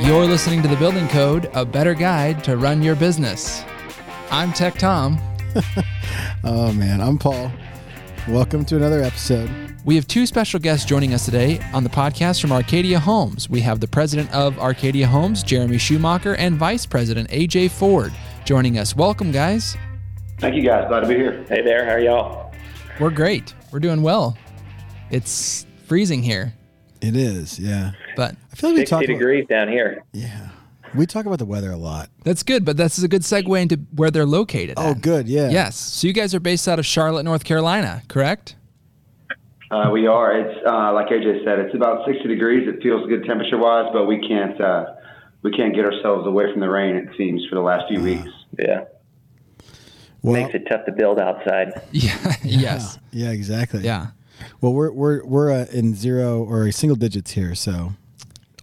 You're 0.00 0.24
listening 0.26 0.62
to 0.62 0.68
The 0.68 0.76
Building 0.76 1.08
Code, 1.08 1.50
a 1.54 1.64
better 1.64 1.92
guide 1.92 2.42
to 2.44 2.56
run 2.56 2.82
your 2.82 2.94
business. 2.94 3.62
I'm 4.30 4.52
Tech 4.52 4.74
Tom. 4.74 5.18
Oh 6.44 6.72
man, 6.72 7.00
I'm 7.00 7.18
Paul. 7.18 7.50
Welcome 8.28 8.64
to 8.66 8.76
another 8.76 9.02
episode. 9.02 9.50
We 9.84 9.96
have 9.96 10.06
two 10.06 10.24
special 10.24 10.60
guests 10.60 10.86
joining 10.86 11.12
us 11.12 11.24
today 11.24 11.60
on 11.74 11.82
the 11.82 11.90
podcast 11.90 12.40
from 12.40 12.52
Arcadia 12.52 12.98
Homes. 13.00 13.50
We 13.50 13.60
have 13.62 13.80
the 13.80 13.88
president 13.88 14.32
of 14.32 14.58
Arcadia 14.58 15.06
Homes, 15.06 15.42
Jeremy 15.42 15.76
Schumacher, 15.78 16.36
and 16.36 16.56
vice 16.56 16.86
president, 16.86 17.28
AJ 17.30 17.72
Foard, 17.72 18.12
joining 18.44 18.78
us. 18.78 18.94
Welcome, 18.96 19.32
guys. 19.32 19.76
Thank 20.38 20.54
you 20.54 20.62
guys. 20.62 20.86
Glad 20.88 21.00
to 21.00 21.08
be 21.08 21.16
here. 21.16 21.44
Hey 21.48 21.62
there, 21.62 21.84
how 21.84 21.92
are 21.92 22.00
y'all? 22.00 22.52
We're 23.00 23.10
great. 23.10 23.52
We're 23.72 23.80
doing 23.80 24.02
well. 24.02 24.38
It's 25.10 25.66
freezing 25.86 26.22
here, 26.22 26.54
It 27.00 27.16
is, 27.16 27.58
yeah. 27.58 27.92
but 28.16 28.34
I 28.52 28.56
feel 28.56 28.70
like 28.70 28.76
we 28.76 28.80
60 28.82 28.90
talk 28.90 29.04
about, 29.04 29.12
degrees 29.12 29.46
down 29.48 29.68
here. 29.68 30.02
yeah. 30.12 30.48
We 30.94 31.04
talk 31.04 31.26
about 31.26 31.38
the 31.38 31.44
weather 31.44 31.70
a 31.70 31.76
lot. 31.76 32.08
that's 32.24 32.42
good. 32.42 32.64
But 32.64 32.78
this 32.78 32.96
is 32.96 33.04
a 33.04 33.08
good 33.08 33.20
segue 33.20 33.60
into 33.60 33.76
where 33.94 34.10
they're 34.10 34.24
located. 34.24 34.74
Oh, 34.78 34.92
at. 34.92 35.02
good, 35.02 35.28
yeah. 35.28 35.50
Yes. 35.50 35.76
So 35.76 36.06
you 36.06 36.14
guys 36.14 36.34
are 36.34 36.40
based 36.40 36.66
out 36.66 36.78
of 36.78 36.86
Charlotte, 36.86 37.24
North 37.24 37.44
Carolina, 37.44 38.02
correct? 38.08 38.56
Uh, 39.70 39.90
we 39.92 40.06
are. 40.06 40.32
It's 40.40 40.58
uh, 40.66 40.94
like 40.94 41.08
AJ 41.08 41.44
said. 41.44 41.58
It's 41.58 41.74
about 41.74 42.06
60 42.06 42.26
degrees. 42.26 42.66
It 42.66 42.82
feels 42.82 43.06
good 43.06 43.24
temperature 43.26 43.58
wise, 43.58 43.90
but 43.92 44.06
we 44.06 44.26
can't 44.26 44.58
uh, 44.58 44.94
we 45.42 45.50
can't 45.52 45.74
get 45.74 45.84
ourselves 45.84 46.26
away 46.26 46.50
from 46.50 46.60
the 46.60 46.70
rain. 46.70 46.96
It 46.96 47.10
seems 47.18 47.44
for 47.50 47.56
the 47.56 47.60
last 47.60 47.84
few 47.88 48.00
weeks. 48.02 48.30
Yeah, 48.58 48.84
Well, 50.22 50.42
makes 50.42 50.54
it 50.54 50.64
tough 50.70 50.86
to 50.86 50.92
build 50.92 51.20
outside. 51.20 51.82
Yeah. 51.92 52.34
yes. 52.42 52.98
yeah, 53.12 53.30
exactly. 53.30 53.82
Yeah. 53.82 54.06
Well, 54.60 54.72
we're 54.72 54.90
we're 54.92 55.24
we're 55.24 55.52
uh, 55.52 55.66
in 55.72 55.94
zero 55.94 56.42
or 56.42 56.70
single 56.72 56.96
digits 56.96 57.32
here, 57.32 57.54
so 57.54 57.92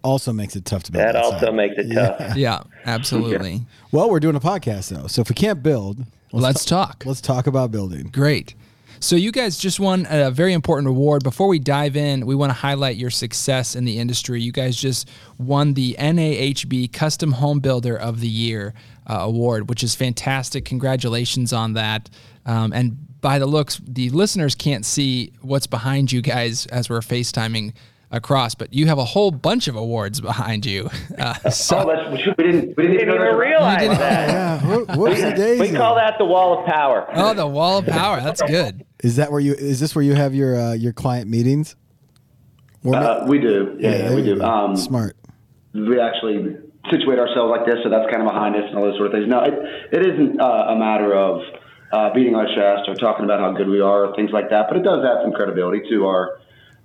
also 0.04 0.32
makes 0.34 0.56
it 0.56 0.66
tough 0.66 0.84
to 0.84 0.92
build. 0.92 1.04
That 1.06 1.16
outside. 1.16 1.34
also 1.36 1.52
makes 1.52 1.76
it 1.78 1.92
tough. 1.94 2.36
Yeah. 2.38 2.62
Absolutely. 2.86 3.62
Well, 3.92 4.10
we're 4.10 4.20
doing 4.20 4.36
a 4.36 4.42
podcast 4.42 4.90
though, 4.90 5.08
so 5.08 5.22
if 5.22 5.30
we 5.30 5.36
can't 5.36 5.64
build, 5.64 6.06
Let's 6.34 6.66
talk. 6.66 7.04
let's 7.06 7.22
talk 7.22 7.48
about 7.48 7.72
building. 7.72 8.10
Great. 8.12 8.56
So 9.00 9.16
you 9.16 9.32
guys 9.32 9.58
just 9.58 9.80
won 9.80 10.06
a 10.10 10.32
very 10.32 10.52
important 10.52 10.90
award. 10.90 11.24
Before 11.24 11.48
we 11.48 11.60
dive 11.60 11.96
in, 11.96 12.26
we 12.26 12.36
want 12.36 12.50
to 12.50 12.54
highlight 12.56 12.98
your 12.98 13.10
success 13.10 13.74
in 13.76 13.86
the 13.86 14.00
industry. 14.00 14.42
You 14.42 14.52
guys 14.52 14.76
just 14.76 15.10
won 15.38 15.76
the 15.76 15.96
NAHB 15.98 16.92
Custom 16.92 17.34
Home 17.34 17.60
Builder 17.60 17.96
of 17.96 18.20
the 18.20 18.28
Year 18.28 18.74
uh, 19.08 19.20
award, 19.20 19.70
which 19.70 19.82
is 19.84 19.96
fantastic. 19.96 20.66
Congratulations 20.66 21.54
on 21.54 21.74
that. 21.74 22.10
Um, 22.46 22.74
and 22.74 22.98
by 23.26 23.40
the 23.40 23.48
looks, 23.48 23.82
the 23.84 24.12
listeners 24.12 24.54
can't 24.54 24.86
see 24.86 25.34
what's 25.42 25.66
behind 25.66 26.12
you 26.12 26.22
guys 26.22 26.68
as 26.68 26.92
we're 26.92 27.00
FaceTiming 27.00 27.74
across, 28.12 28.54
but 28.54 28.72
you 28.72 28.86
have 28.86 29.00
a 29.00 29.04
whole 29.04 29.32
bunch 29.32 29.68
of 29.68 29.76
awards 29.76 30.22
behind 30.22 30.64
you. 30.64 30.88
Uh, 31.18 31.34
so 31.50 31.80
Oh, 31.80 31.88
that's, 31.88 32.12
we 32.12 32.18
didn't 32.18 32.38
we 32.38 32.44
didn't, 32.44 32.76
Didn't 32.78 33.02
even 33.02 33.18
that- 33.18 33.38
realize 33.38 33.80
didn't- 33.82 33.98
that. 33.98 34.30
Yeah, 34.30 34.68
whoop- 34.68 34.88
whoopsie 34.90 35.36
daisy. 35.36 35.72
We 35.72 35.78
call 35.78 35.96
that 35.96 36.14
the 36.20 36.26
wall 36.26 36.60
of 36.60 36.66
power. 36.68 37.08
oh, 37.16 37.34
the 37.34 37.48
wall 37.48 37.80
of 37.80 37.88
power. 37.88 38.22
That's 38.22 38.42
good. 38.44 38.86
Is 39.04 39.16
that 39.16 39.32
where 39.32 39.40
you? 39.40 39.54
Is 39.54 39.80
this 39.80 39.96
where 39.96 40.04
you 40.04 40.14
have 40.14 40.36
your 40.36 40.56
uh, 40.56 40.74
your 40.74 40.94
client 40.94 41.28
meetings? 41.30 41.76
Uh, 42.86 43.26
we 43.28 43.40
do. 43.40 43.76
Yeah, 43.80 43.90
yeah, 43.90 43.98
there 44.10 44.16
we 44.18 44.22
you 44.24 44.36
do. 44.36 44.42
Um, 44.44 44.76
Smart. 44.76 45.16
we 45.74 46.00
actually 46.00 46.58
situate 46.92 47.18
ourselves 47.18 47.50
like 47.50 47.66
this, 47.66 47.78
so 47.84 47.90
that's 47.90 48.06
kind 48.12 48.22
of 48.22 48.32
behind 48.32 48.56
us 48.56 48.64
and 48.68 48.78
all 48.78 48.84
those 48.84 48.98
sort 48.98 49.08
of 49.08 49.14
things. 49.14 49.26
No, 49.28 49.40
it, 49.42 49.54
it 49.92 50.06
isn't 50.06 50.40
uh, 50.40 50.46
a 50.70 50.76
matter 50.76 51.16
of 51.16 51.42
uh, 51.92 52.14
beating 52.14 52.36
our 52.36 52.46
chest 52.46 52.90
or 52.90 52.96
talking 52.96 53.26
about 53.26 53.40
how 53.40 53.52
good 53.52 53.68
we 53.68 53.80
are 53.80 54.06
or 54.06 54.16
things 54.16 54.32
like 54.32 54.50
that, 54.50 54.66
but 54.68 54.78
it 54.78 54.84
does 54.84 55.04
add 55.06 55.24
some 55.24 55.32
credibility 55.32 55.82
to 55.90 56.06
our 56.06 56.40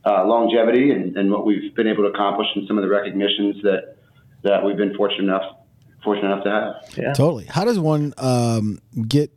uh, 0.04 0.24
longevity 0.24 0.90
and, 0.90 1.16
and 1.16 1.30
what 1.30 1.44
we've 1.44 1.74
been 1.74 1.86
able 1.86 2.04
to 2.04 2.10
accomplish 2.10 2.46
and 2.54 2.66
some 2.66 2.78
of 2.78 2.82
the 2.82 2.90
recognitions 2.90 3.62
that 3.62 3.96
that 4.42 4.64
we've 4.64 4.76
been 4.76 4.94
fortunate 4.94 5.24
enough 5.24 5.56
fortunate 6.02 6.32
enough 6.32 6.44
to 6.44 6.50
have. 6.50 6.98
Yeah. 6.98 7.12
Totally. 7.12 7.44
How 7.44 7.64
does 7.64 7.78
one 7.78 8.14
um, 8.16 8.80
get 9.06 9.30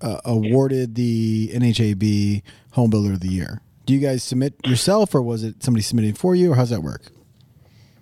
uh, 0.00 0.20
awarded 0.24 0.96
the 0.96 1.50
NHAB 1.54 2.42
Home 2.72 2.90
Builder 2.90 3.12
of 3.12 3.20
the 3.20 3.28
Year? 3.28 3.60
Do 3.86 3.94
you 3.94 4.00
guys 4.00 4.22
submit 4.22 4.54
yourself, 4.66 5.14
or 5.14 5.22
was 5.22 5.42
it 5.44 5.62
somebody 5.62 5.82
submitting 5.82 6.14
for 6.14 6.34
you, 6.34 6.52
or 6.52 6.56
how's 6.56 6.70
that 6.70 6.82
work? 6.82 7.02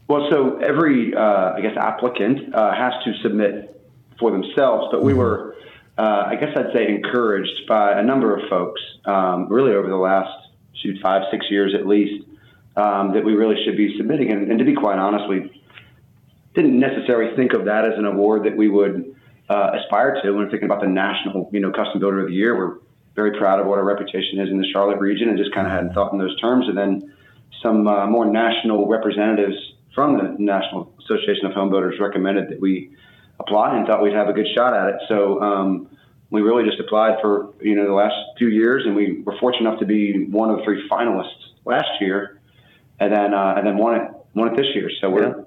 Well, 0.09 0.29
so 0.31 0.59
every, 0.59 1.15
uh, 1.15 1.53
I 1.55 1.61
guess, 1.61 1.77
applicant 1.77 2.55
uh, 2.55 2.75
has 2.75 2.93
to 3.05 3.15
submit 3.23 3.81
for 4.19 4.31
themselves, 4.31 4.89
but 4.91 5.03
we 5.03 5.15
were, 5.15 5.57
uh, 6.01 6.25
I 6.29 6.37
guess 6.37 6.57
I'd 6.57 6.73
say, 6.73 6.89
encouraged 6.89 7.67
by 7.69 8.01
a 8.01 8.03
number 8.03 8.35
of 8.35 8.49
folks, 8.49 8.81
um, 9.05 9.49
really 9.49 9.73
over 9.73 9.87
the 9.87 9.97
last, 9.97 10.31
shoot, 10.81 10.97
five, 11.03 11.25
six 11.31 11.45
years 11.51 11.75
at 11.79 11.87
least, 11.87 12.25
um, 12.75 13.13
that 13.13 13.23
we 13.23 13.35
really 13.35 13.63
should 13.65 13.77
be 13.77 13.95
submitting. 13.99 14.33
And, 14.33 14.51
and 14.51 14.59
to 14.59 14.65
be 14.65 14.75
quite 14.75 14.99
honest, 14.99 15.29
we 15.29 15.63
didn't 16.55 16.81
necessarily 16.81 17.37
think 17.37 17.53
of 17.53 17.67
that 17.67 17.85
as 17.85 17.99
an 17.99 18.07
award 18.07 18.45
that 18.47 18.57
we 18.57 18.69
would 18.69 19.15
uh, 19.51 19.73
aspire 19.79 20.23
to 20.23 20.31
when 20.33 20.49
thinking 20.49 20.65
about 20.65 20.81
the 20.81 20.89
national, 20.89 21.51
you 21.53 21.61
know, 21.61 21.71
custom 21.71 22.01
builder 22.01 22.21
of 22.21 22.29
the 22.29 22.35
year. 22.35 22.57
We're 22.57 22.79
very 23.15 23.37
proud 23.39 23.61
of 23.61 23.67
what 23.67 23.79
our 23.79 23.85
reputation 23.85 24.41
is 24.41 24.49
in 24.49 24.57
the 24.57 24.69
Charlotte 24.73 25.01
region, 25.01 25.29
and 25.29 25.37
just 25.37 25.53
kind 25.53 25.67
of 25.67 25.73
hadn't 25.73 25.93
thought 25.93 26.15
in 26.15 26.19
those 26.19 26.39
terms. 26.41 26.67
And 26.67 26.79
then 26.79 27.13
some 27.63 27.87
uh, 27.87 28.07
more 28.07 28.25
national 28.25 28.89
representatives 28.89 29.57
from 29.95 30.17
the 30.17 30.37
National 30.39 30.95
Association 31.05 31.45
of 31.45 31.53
Home 31.53 31.69
Builders 31.69 32.01
recommended 32.01 32.49
that 32.49 32.61
we 32.61 32.97
apply 33.41 33.77
and 33.77 33.87
thought 33.87 34.03
we'd 34.03 34.15
have 34.15 34.29
a 34.29 34.33
good 34.33 34.47
shot 34.55 34.75
at 34.75 34.95
it. 34.95 35.01
So 35.09 35.41
um, 35.41 35.89
we 36.31 36.43
really 36.43 36.65
just 36.65 36.81
applied 36.81 37.17
for 37.21 37.53
you 37.61 37.75
know 37.75 37.87
the 37.87 37.95
last 37.95 38.15
few 38.39 38.49
years, 38.49 38.85
and 38.87 38.95
we 38.95 39.23
were 39.23 39.37
fortunate 39.39 39.69
enough 39.69 39.81
to 39.81 39.87
be 39.87 40.27
one 40.27 40.51
of 40.51 40.59
the 40.59 40.65
three 40.65 40.89
finalists 40.89 41.55
last 41.65 41.89
year, 42.01 42.41
and 42.99 43.13
then 43.13 43.35
uh, 43.35 43.55
and 43.57 43.67
then 43.67 43.77
won 43.77 43.97
it 43.97 44.11
won 44.35 44.49
it 44.49 44.57
this 44.57 44.75
year. 44.75 44.91
So 45.01 45.11
we're 45.11 45.45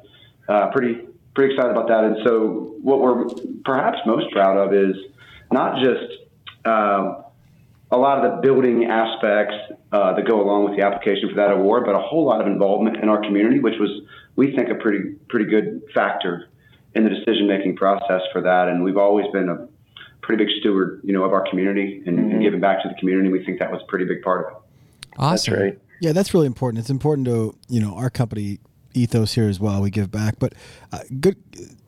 uh, 0.50 0.72
pretty 0.72 1.08
pretty 1.34 1.54
excited 1.54 1.72
about 1.72 1.88
that. 1.88 2.04
And 2.04 2.18
so 2.26 2.76
what 2.82 3.00
we're 3.00 3.26
perhaps 3.64 3.98
most 4.06 4.32
proud 4.32 4.58
of 4.58 4.74
is 4.74 4.96
not 5.52 5.82
just 5.82 6.20
uh, 6.66 7.22
a 7.92 7.98
lot 7.98 8.24
of 8.24 8.32
the 8.32 8.42
building 8.42 8.86
aspects 8.86 9.56
uh, 9.92 10.14
that 10.16 10.28
go 10.28 10.42
along 10.42 10.66
with 10.66 10.78
the 10.78 10.84
application 10.84 11.30
for 11.30 11.36
that 11.36 11.52
award, 11.52 11.86
but 11.86 11.96
a 11.96 12.00
whole 12.00 12.26
lot 12.26 12.42
of 12.42 12.48
involvement 12.48 12.98
in 12.98 13.08
our 13.08 13.22
community, 13.22 13.60
which 13.60 13.80
was 13.80 13.90
we 14.36 14.56
think 14.56 14.70
a 14.70 14.76
pretty 14.76 15.16
pretty 15.30 15.46
good 15.46 15.84
factor 15.94 16.50
in 16.96 17.04
the 17.04 17.10
decision 17.10 17.48
making 17.48 17.76
process 17.76 18.22
for 18.32 18.42
that. 18.42 18.68
And 18.68 18.84
we've 18.84 18.98
always 18.98 19.26
been 19.32 19.50
a 19.50 19.68
pretty 20.22 20.44
big 20.46 20.54
steward, 20.60 21.02
you 21.04 21.14
know, 21.14 21.24
of 21.24 21.34
our 21.34 21.48
community 21.50 22.02
and, 22.06 22.18
and 22.32 22.42
giving 22.42 22.60
back 22.60 22.82
to 22.84 22.90
the 22.90 22.96
community. 22.96 23.30
We 23.30 23.44
think 23.46 23.60
that 23.60 23.72
was 23.72 23.82
a 23.82 23.86
pretty 23.88 24.06
big 24.06 24.22
part 24.22 24.46
of 24.46 24.52
it. 24.54 24.58
That's 25.18 25.20
Awesome. 25.48 25.54
right. 25.56 25.80
Yeah, 26.02 26.12
that's 26.12 26.34
really 26.34 26.48
important. 26.48 26.80
It's 26.80 26.90
important 26.90 27.28
to 27.28 27.56
you 27.70 27.80
know 27.80 27.96
our 27.96 28.10
company 28.10 28.60
ethos 28.94 29.34
here 29.34 29.48
as 29.48 29.60
well. 29.60 29.82
We 29.82 29.90
give 29.90 30.12
back, 30.12 30.36
but 30.40 30.54
uh, 30.92 31.00
good 31.20 31.38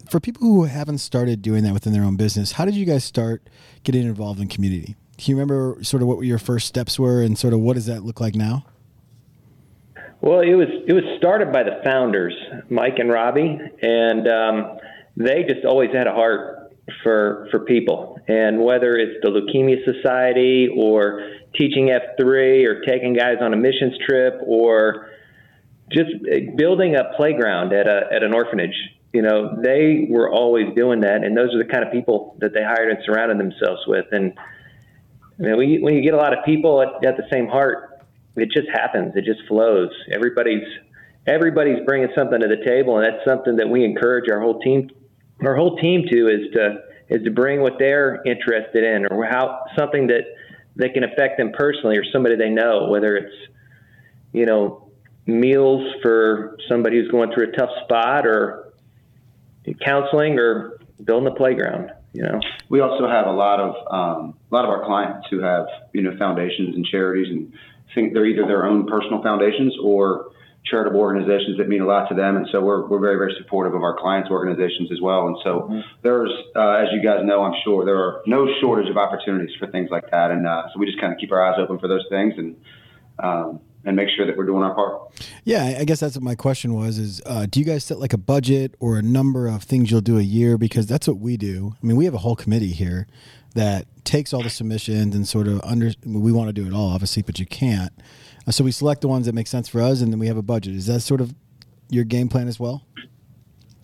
for 0.10 0.20
people 0.20 0.42
who 0.44 0.64
haven't 0.66 1.00
started 1.00 1.42
doing 1.42 1.64
that 1.64 1.74
within 1.74 1.92
their 1.92 2.04
own 2.04 2.16
business. 2.16 2.54
How 2.54 2.66
did 2.66 2.76
you 2.76 2.86
guys 2.86 3.04
start 3.04 3.42
getting 3.84 4.04
involved 4.04 4.40
in 4.40 4.48
community? 4.48 4.96
Do 5.18 5.32
you 5.32 5.36
remember 5.36 5.84
sort 5.84 6.02
of 6.02 6.08
what 6.08 6.20
your 6.22 6.38
first 6.40 6.68
steps 6.68 6.98
were, 7.00 7.22
and 7.22 7.38
sort 7.38 7.54
of 7.54 7.60
what 7.60 7.74
does 7.74 7.88
that 7.88 8.04
look 8.04 8.22
like 8.22 8.36
now? 8.36 8.66
Well, 10.22 10.40
it 10.40 10.54
was 10.56 10.68
it 10.88 10.94
was 10.94 11.04
started 11.18 11.52
by 11.52 11.64
the 11.64 11.82
founders, 11.84 12.36
Mike 12.70 13.00
and 13.00 13.10
Robbie, 13.12 13.60
and 13.82 14.28
um, 14.28 14.78
they 15.18 15.44
just 15.44 15.66
always 15.66 15.92
had 15.94 16.08
a 16.08 16.14
heart 16.14 16.74
for 17.04 17.48
for 17.52 17.60
people. 17.60 18.20
And 18.28 18.64
whether 18.64 18.96
it's 18.96 19.24
the 19.24 19.30
Leukemia 19.30 19.84
Society 19.86 20.70
or 20.76 21.32
teaching 21.56 21.90
F 21.90 22.02
three 22.20 22.66
or 22.66 22.82
taking 22.82 23.14
guys 23.14 23.38
on 23.42 23.54
a 23.54 23.58
missions 23.58 23.94
trip 24.06 24.40
or 24.46 25.10
just 25.92 26.10
building 26.58 26.96
a 26.96 27.16
playground 27.16 27.74
at 27.74 27.88
a 27.88 28.14
at 28.14 28.24
an 28.24 28.34
orphanage, 28.34 28.76
you 29.14 29.22
know, 29.22 29.60
they 29.62 30.08
were 30.10 30.30
always 30.30 30.74
doing 30.76 31.02
that, 31.02 31.24
and 31.24 31.38
those 31.38 31.54
are 31.54 31.64
the 31.64 31.70
kind 31.72 31.84
of 31.84 31.92
people 31.92 32.36
that 32.40 32.54
they 32.54 32.64
hired 32.64 32.90
and 32.90 33.00
surrounded 33.06 33.40
themselves 33.40 33.82
with. 33.88 34.06
And 34.12 34.34
when 35.38 35.70
you, 35.70 35.82
when 35.82 35.94
you 35.94 36.02
get 36.02 36.14
a 36.14 36.18
lot 36.18 36.38
of 36.38 36.44
people 36.46 36.82
at, 36.82 37.06
at 37.06 37.18
the 37.18 37.24
same 37.32 37.48
heart, 37.48 38.04
it 38.36 38.50
just 38.52 38.68
happens. 38.74 39.14
It 39.16 39.26
just 39.26 39.48
flows. 39.48 39.90
Everybody's 40.12 40.68
everybody's 41.28 41.84
bringing 41.86 42.10
something 42.16 42.40
to 42.40 42.48
the 42.48 42.64
table, 42.66 42.98
and 42.98 43.06
that's 43.06 43.26
something 43.26 43.56
that 43.56 43.70
we 43.70 43.84
encourage 43.84 44.30
our 44.30 44.42
whole 44.42 44.60
team 44.60 44.90
our 45.42 45.56
whole 45.56 45.78
team 45.78 46.04
to 46.10 46.28
is 46.28 46.54
to 46.54 46.84
is 47.10 47.24
to 47.24 47.32
bring 47.32 47.62
what 47.62 47.74
they're 47.78 48.22
interested 48.26 48.84
in 48.84 49.06
or 49.12 49.26
how 49.26 49.64
something 49.78 50.08
that 50.08 50.24
that 50.78 50.94
can 50.94 51.04
affect 51.04 51.38
them 51.38 51.52
personally 51.54 51.98
or 51.98 52.04
somebody 52.12 52.36
they 52.36 52.50
know, 52.50 52.90
whether 52.90 53.16
it's 53.16 53.36
you 54.34 54.46
know 54.46 54.90
meals 55.26 55.94
for 56.02 56.58
somebody 56.70 56.98
who's 57.00 57.10
going 57.10 57.32
through 57.34 57.50
a 57.50 57.52
tough 57.52 57.70
spot 57.84 58.28
or 58.28 58.74
counseling 59.84 60.38
or 60.38 60.80
building 61.04 61.28
a 61.28 61.36
playground. 61.36 61.92
You 62.14 62.24
know. 62.24 62.40
We 62.70 62.80
also 62.80 63.08
have 63.10 63.28
a 63.28 63.32
lot 63.32 63.60
of 63.60 63.76
um, 63.92 64.38
a 64.52 64.56
lot 64.56 64.66
of 64.66 64.72
our 64.72 64.86
clients 64.86 65.28
who 65.30 65.42
have 65.42 65.68
you 65.94 66.02
know 66.02 66.16
foundations 66.18 66.76
and 66.76 66.86
charities 66.86 67.30
and 67.30 67.54
think 67.94 68.14
they're 68.14 68.26
either 68.26 68.46
their 68.46 68.66
own 68.66 68.86
personal 68.88 69.22
foundations 69.22 69.74
or 69.82 70.32
charitable 70.66 71.00
organizations 71.00 71.58
that 71.58 71.68
mean 71.68 71.82
a 71.82 71.86
lot 71.86 72.10
to 72.10 72.16
them. 72.16 72.38
And 72.38 72.48
so 72.52 72.62
we're, 72.62 72.88
we're 72.88 73.00
very, 73.00 73.18
very 73.18 73.36
supportive 73.38 73.74
of 73.76 73.84
our 73.84 73.96
clients' 73.98 74.30
organizations 74.30 74.92
as 74.92 75.00
well. 75.00 75.28
And 75.28 75.38
so 75.44 75.82
there's, 76.02 76.32
uh, 76.56 76.82
as 76.82 76.88
you 76.92 77.04
guys 77.04 77.20
know, 77.24 77.44
I'm 77.44 77.54
sure 77.64 77.86
there 77.86 77.98
are 77.98 78.22
no 78.26 78.48
shortage 78.60 78.90
of 78.90 78.98
opportunities 78.98 79.56
for 79.60 79.68
things 79.68 79.90
like 79.92 80.10
that. 80.12 80.32
And 80.32 80.48
uh, 80.48 80.64
so 80.74 80.80
we 80.80 80.88
just 80.88 81.00
kind 81.00 81.14
of 81.14 81.20
keep 81.20 81.32
our 81.32 81.42
eyes 81.42 81.60
open 81.60 81.78
for 81.78 81.88
those 81.88 82.06
things 82.10 82.34
and, 82.38 82.56
um, 83.20 83.60
and 83.86 83.96
make 83.96 84.10
sure 84.16 84.26
that 84.26 84.36
we're 84.36 84.46
doing 84.46 84.64
our 84.64 84.74
part. 84.74 85.22
Yeah, 85.44 85.78
I 85.80 85.86
guess 85.86 86.00
that's 86.00 86.16
what 86.16 86.24
my 86.24 86.34
question 86.34 86.74
was: 86.74 86.98
is 86.98 87.22
uh, 87.26 87.46
do 87.48 87.60
you 87.60 87.66
guys 87.66 87.84
set 87.84 88.00
like 88.00 88.14
a 88.14 88.18
budget 88.18 88.74
or 88.80 88.98
a 88.98 89.04
number 89.04 89.48
of 89.48 89.62
things 89.64 89.92
you'll 89.92 90.02
do 90.02 90.18
a 90.18 90.24
year? 90.24 90.58
Because 90.58 90.88
that's 90.88 91.08
what 91.08 91.18
we 91.18 91.38
do. 91.38 91.76
I 91.82 91.86
mean, 91.86 91.96
we 91.96 92.06
have 92.06 92.16
a 92.16 92.20
whole 92.20 92.36
committee 92.36 92.72
here 92.72 93.06
that 93.54 93.86
takes 94.04 94.34
all 94.34 94.42
the 94.42 94.50
submissions 94.50 95.16
and 95.16 95.28
sort 95.28 95.48
of 95.48 95.62
under. 95.64 95.92
We 96.04 96.32
want 96.32 96.50
to 96.50 96.54
do 96.54 96.66
it 96.66 96.74
all, 96.74 96.90
obviously, 96.90 97.22
but 97.22 97.40
you 97.40 97.46
can't. 97.46 97.94
Uh, 98.48 98.52
so 98.52 98.64
we 98.64 98.72
select 98.72 99.02
the 99.02 99.08
ones 99.08 99.26
that 99.26 99.34
make 99.34 99.48
sense 99.48 99.68
for 99.68 99.82
us, 99.82 100.02
and 100.02 100.12
then 100.12 100.20
we 100.20 100.28
have 100.28 100.38
a 100.38 100.42
budget. 100.42 100.76
Is 100.76 100.88
that 100.88 101.02
sort 101.02 101.22
of 101.22 101.34
your 101.90 102.04
game 102.04 102.30
plan 102.30 102.48
as 102.48 102.60
well? 102.60 102.86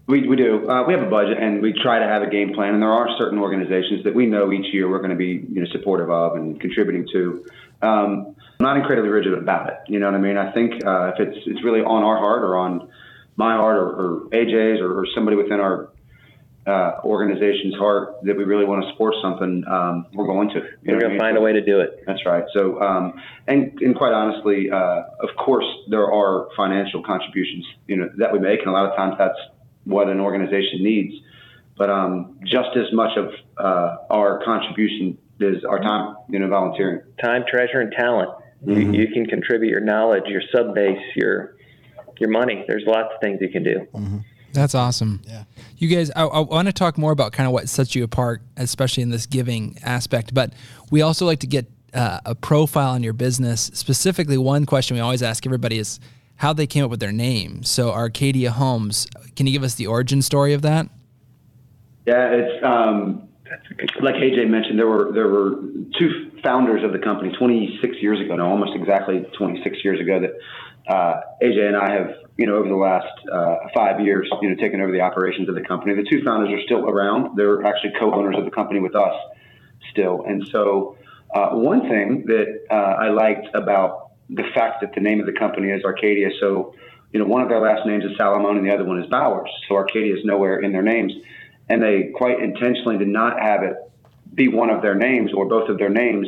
We, 0.08 0.28
we 0.28 0.36
do. 0.36 0.70
Uh, 0.70 0.84
we 0.86 0.94
have 0.94 1.04
a 1.04 1.10
budget, 1.10 1.38
and 1.40 1.62
we 1.62 1.74
try 1.74 2.00
to 2.00 2.06
have 2.06 2.22
a 2.22 2.30
game 2.30 2.54
plan. 2.54 2.74
And 2.74 2.84
there 2.84 2.92
are 2.92 3.08
certain 3.18 3.40
organizations 3.40 4.04
that 4.04 4.14
we 4.14 4.26
know 4.26 4.52
each 4.52 4.74
year 4.74 4.90
we're 4.90 5.00
going 5.00 5.12
to 5.12 5.16
be 5.16 5.46
you 5.50 5.62
know 5.62 5.68
supportive 5.72 6.10
of 6.10 6.36
and 6.36 6.60
contributing 6.60 7.08
to. 7.14 7.46
Um, 7.82 8.36
I'm 8.60 8.66
not 8.66 8.78
incredibly 8.78 9.10
rigid 9.10 9.34
about 9.34 9.70
it. 9.70 9.78
You 9.88 10.00
know 10.00 10.08
what 10.08 10.16
I 10.16 10.20
mean? 10.20 10.38
I 10.38 10.52
think 10.52 10.86
uh, 10.86 11.14
if 11.16 11.20
it's 11.20 11.38
it's 11.46 11.64
really 11.64 11.82
on 11.82 12.04
our 12.04 12.18
heart 12.18 12.44
or 12.44 12.58
on 12.58 12.90
my 13.38 13.56
heart 13.56 13.78
or, 13.78 13.88
or 13.88 14.20
AJ's 14.30 14.82
or, 14.82 15.00
or 15.00 15.06
somebody 15.16 15.38
within 15.38 15.60
our 15.60 15.90
uh, 16.68 17.00
organization's 17.04 17.76
heart 17.76 18.18
that 18.24 18.38
we 18.38 18.44
really 18.44 18.66
want 18.66 18.84
to 18.84 18.92
support 18.92 19.16
something, 19.22 19.64
um, 19.68 20.06
we're 20.14 20.28
going 20.28 20.50
to. 20.50 20.62
We're 20.84 21.00
going 21.00 21.14
to 21.14 21.20
find 21.20 21.38
a 21.38 21.42
way 21.42 21.54
to 21.54 21.62
do 21.62 21.80
it. 21.80 22.04
That's 22.06 22.24
right. 22.26 22.44
So, 22.54 22.80
um, 22.82 23.14
and 23.48 23.80
and 23.82 23.96
quite 23.96 24.14
honestly, 24.14 24.70
uh, 24.70 25.04
of 25.22 25.36
course, 25.38 25.66
there 25.90 26.12
are 26.12 26.50
financial 26.56 27.02
contributions, 27.04 27.66
you 27.88 27.96
know, 27.96 28.10
that 28.18 28.32
we 28.32 28.40
make, 28.40 28.60
and 28.60 28.70
a 28.70 28.72
lot 28.72 28.86
of 28.86 28.96
times 28.96 29.16
that's 29.18 29.40
what 29.86 30.08
an 30.08 30.20
organization 30.20 30.84
needs. 30.84 31.16
But 31.78 31.90
um, 31.90 32.40
just 32.44 32.70
as 32.76 32.94
much 32.94 33.18
of 33.18 33.32
uh, 33.58 33.98
our 34.12 34.44
contribution 34.46 35.18
is 35.40 35.64
our 35.64 35.80
time, 35.80 36.16
you 36.30 36.38
know, 36.38 36.48
volunteering. 36.48 37.02
Time, 37.20 37.44
treasure, 37.50 37.80
and 37.80 37.92
talent. 37.92 38.30
Mm-hmm. 38.64 38.94
You, 38.94 39.02
you, 39.02 39.08
can 39.12 39.26
contribute 39.26 39.72
your 39.72 39.80
knowledge, 39.80 40.26
your 40.28 40.44
sub 40.56 40.76
base, 40.76 41.00
your 41.16 41.56
your 42.20 42.30
money. 42.30 42.64
There's 42.68 42.84
lots 42.86 43.10
of 43.16 43.20
things 43.20 43.40
you 43.42 43.50
can 43.50 43.64
do. 43.64 43.88
Mm-hmm. 43.94 44.18
That's 44.54 44.76
awesome. 44.76 45.22
Yeah. 45.26 45.44
You 45.78 45.88
guys, 45.88 46.12
I, 46.16 46.24
I 46.24 46.40
want 46.40 46.68
to 46.68 46.74
talk 46.74 46.98
more 46.98 47.12
about 47.12 47.32
kind 47.32 47.48
of 47.48 47.54
what 47.54 47.70
sets 47.70 47.96
you 47.96 48.04
apart, 48.04 48.42
especially 48.58 49.04
in 49.04 49.10
this 49.10 49.26
giving 49.26 49.78
aspect. 49.84 50.34
But 50.34 50.54
we 50.90 51.02
also 51.02 51.26
like 51.26 51.40
to 51.40 51.48
get 51.48 51.72
uh, 51.94 52.20
a 52.26 52.36
profile 52.36 52.92
on 52.92 53.04
your 53.04 53.14
business. 53.14 53.72
Specifically, 53.74 54.38
one 54.38 54.66
question 54.66 54.96
we 54.96 55.02
always 55.02 55.24
ask 55.24 55.46
everybody 55.46 55.78
is 55.78 56.00
how 56.36 56.54
they 56.54 56.68
came 56.68 56.84
up 56.84 56.90
with 56.90 57.00
their 57.00 57.12
name. 57.12 57.64
So, 57.64 57.92
Arcadia 57.92 58.52
Homes, 58.52 59.08
can 59.36 59.48
you 59.48 59.54
give 59.54 59.64
us 59.64 59.76
the 59.76 59.88
origin 59.88 60.22
story 60.22 60.54
of 60.54 60.62
that? 60.64 60.90
Yeah, 62.06 62.32
it's 62.32 62.64
um, 62.64 63.30
like 64.02 64.16
AJ 64.16 64.50
mentioned. 64.50 64.80
There 64.80 64.88
were 64.88 65.12
there 65.12 65.28
were 65.28 65.56
two 66.00 66.32
founders 66.44 66.84
of 66.84 66.94
the 66.94 67.00
company 67.00 67.32
26 67.38 67.98
years 68.02 68.20
ago 68.20 68.36
now, 68.36 68.50
almost 68.50 68.76
exactly 68.76 69.24
26 69.38 69.78
years 69.84 70.00
ago. 70.00 70.20
That 70.20 70.32
uh, 70.88 71.22
AJ 71.42 71.68
and 71.68 71.78
I 71.78 71.94
have 71.94 72.16
you 72.42 72.48
know, 72.48 72.56
over 72.56 72.68
the 72.68 72.76
last 72.76 73.08
uh, 73.32 73.68
five 73.72 74.00
years, 74.00 74.28
you 74.42 74.50
know, 74.50 74.56
taken 74.56 74.82
over 74.82 74.92
the 74.92 75.02
operations 75.02 75.48
of 75.48 75.54
the 75.54 75.62
company. 75.62 75.94
The 75.94 76.10
two 76.10 76.24
founders 76.24 76.50
are 76.50 76.64
still 76.64 76.90
around. 76.90 77.36
They're 77.36 77.64
actually 77.64 77.94
co-owners 78.00 78.36
of 78.36 78.46
the 78.46 78.52
company 78.52 78.80
with 78.80 78.96
us 78.96 79.14
still. 79.92 80.24
And 80.28 80.48
so, 80.52 80.98
uh, 81.36 81.50
one 81.52 81.82
thing 81.82 82.26
that 82.26 82.64
uh, 82.72 82.74
I 82.74 83.10
liked 83.10 83.48
about 83.54 84.14
the 84.30 84.44
fact 84.56 84.82
that 84.82 84.94
the 84.96 85.02
name 85.02 85.20
of 85.20 85.28
the 85.28 85.34
company 85.34 85.70
is 85.70 85.84
Arcadia. 85.84 86.30
So, 86.40 86.74
you 87.14 87.20
know, 87.20 87.26
one 87.26 87.44
of 87.44 87.50
their 87.50 87.62
last 87.62 87.86
names 87.86 88.04
is 88.04 88.18
Salamone 88.18 88.58
and 88.58 88.66
the 88.66 88.74
other 88.74 88.86
one 88.86 89.00
is 89.00 89.08
Bowers. 89.08 89.50
So 89.70 89.76
Arcadia 89.76 90.16
is 90.16 90.26
nowhere 90.26 90.62
in 90.62 90.72
their 90.72 90.82
names, 90.82 91.14
and 91.70 91.80
they 91.80 92.12
quite 92.16 92.40
intentionally 92.40 92.98
did 92.98 93.08
not 93.08 93.40
have 93.40 93.62
it 93.62 93.76
be 94.34 94.48
one 94.48 94.72
of 94.72 94.82
their 94.82 94.96
names 94.96 95.32
or 95.32 95.46
both 95.46 95.70
of 95.70 95.78
their 95.78 95.90
names. 95.90 96.28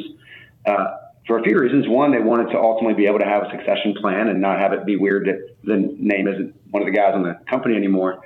Uh, 0.63 0.97
for 1.27 1.39
a 1.39 1.43
few 1.43 1.57
reasons. 1.57 1.87
One, 1.87 2.11
they 2.11 2.19
wanted 2.19 2.51
to 2.51 2.59
ultimately 2.59 2.95
be 2.95 3.07
able 3.07 3.19
to 3.19 3.25
have 3.25 3.43
a 3.43 3.49
succession 3.51 3.95
plan 3.99 4.27
and 4.27 4.41
not 4.41 4.59
have 4.59 4.73
it 4.73 4.85
be 4.85 4.95
weird 4.95 5.27
that 5.27 5.55
the 5.63 5.77
name 5.77 6.27
isn't 6.27 6.55
one 6.71 6.81
of 6.81 6.87
the 6.87 6.95
guys 6.95 7.13
in 7.15 7.23
the 7.23 7.39
company 7.49 7.75
anymore. 7.75 8.21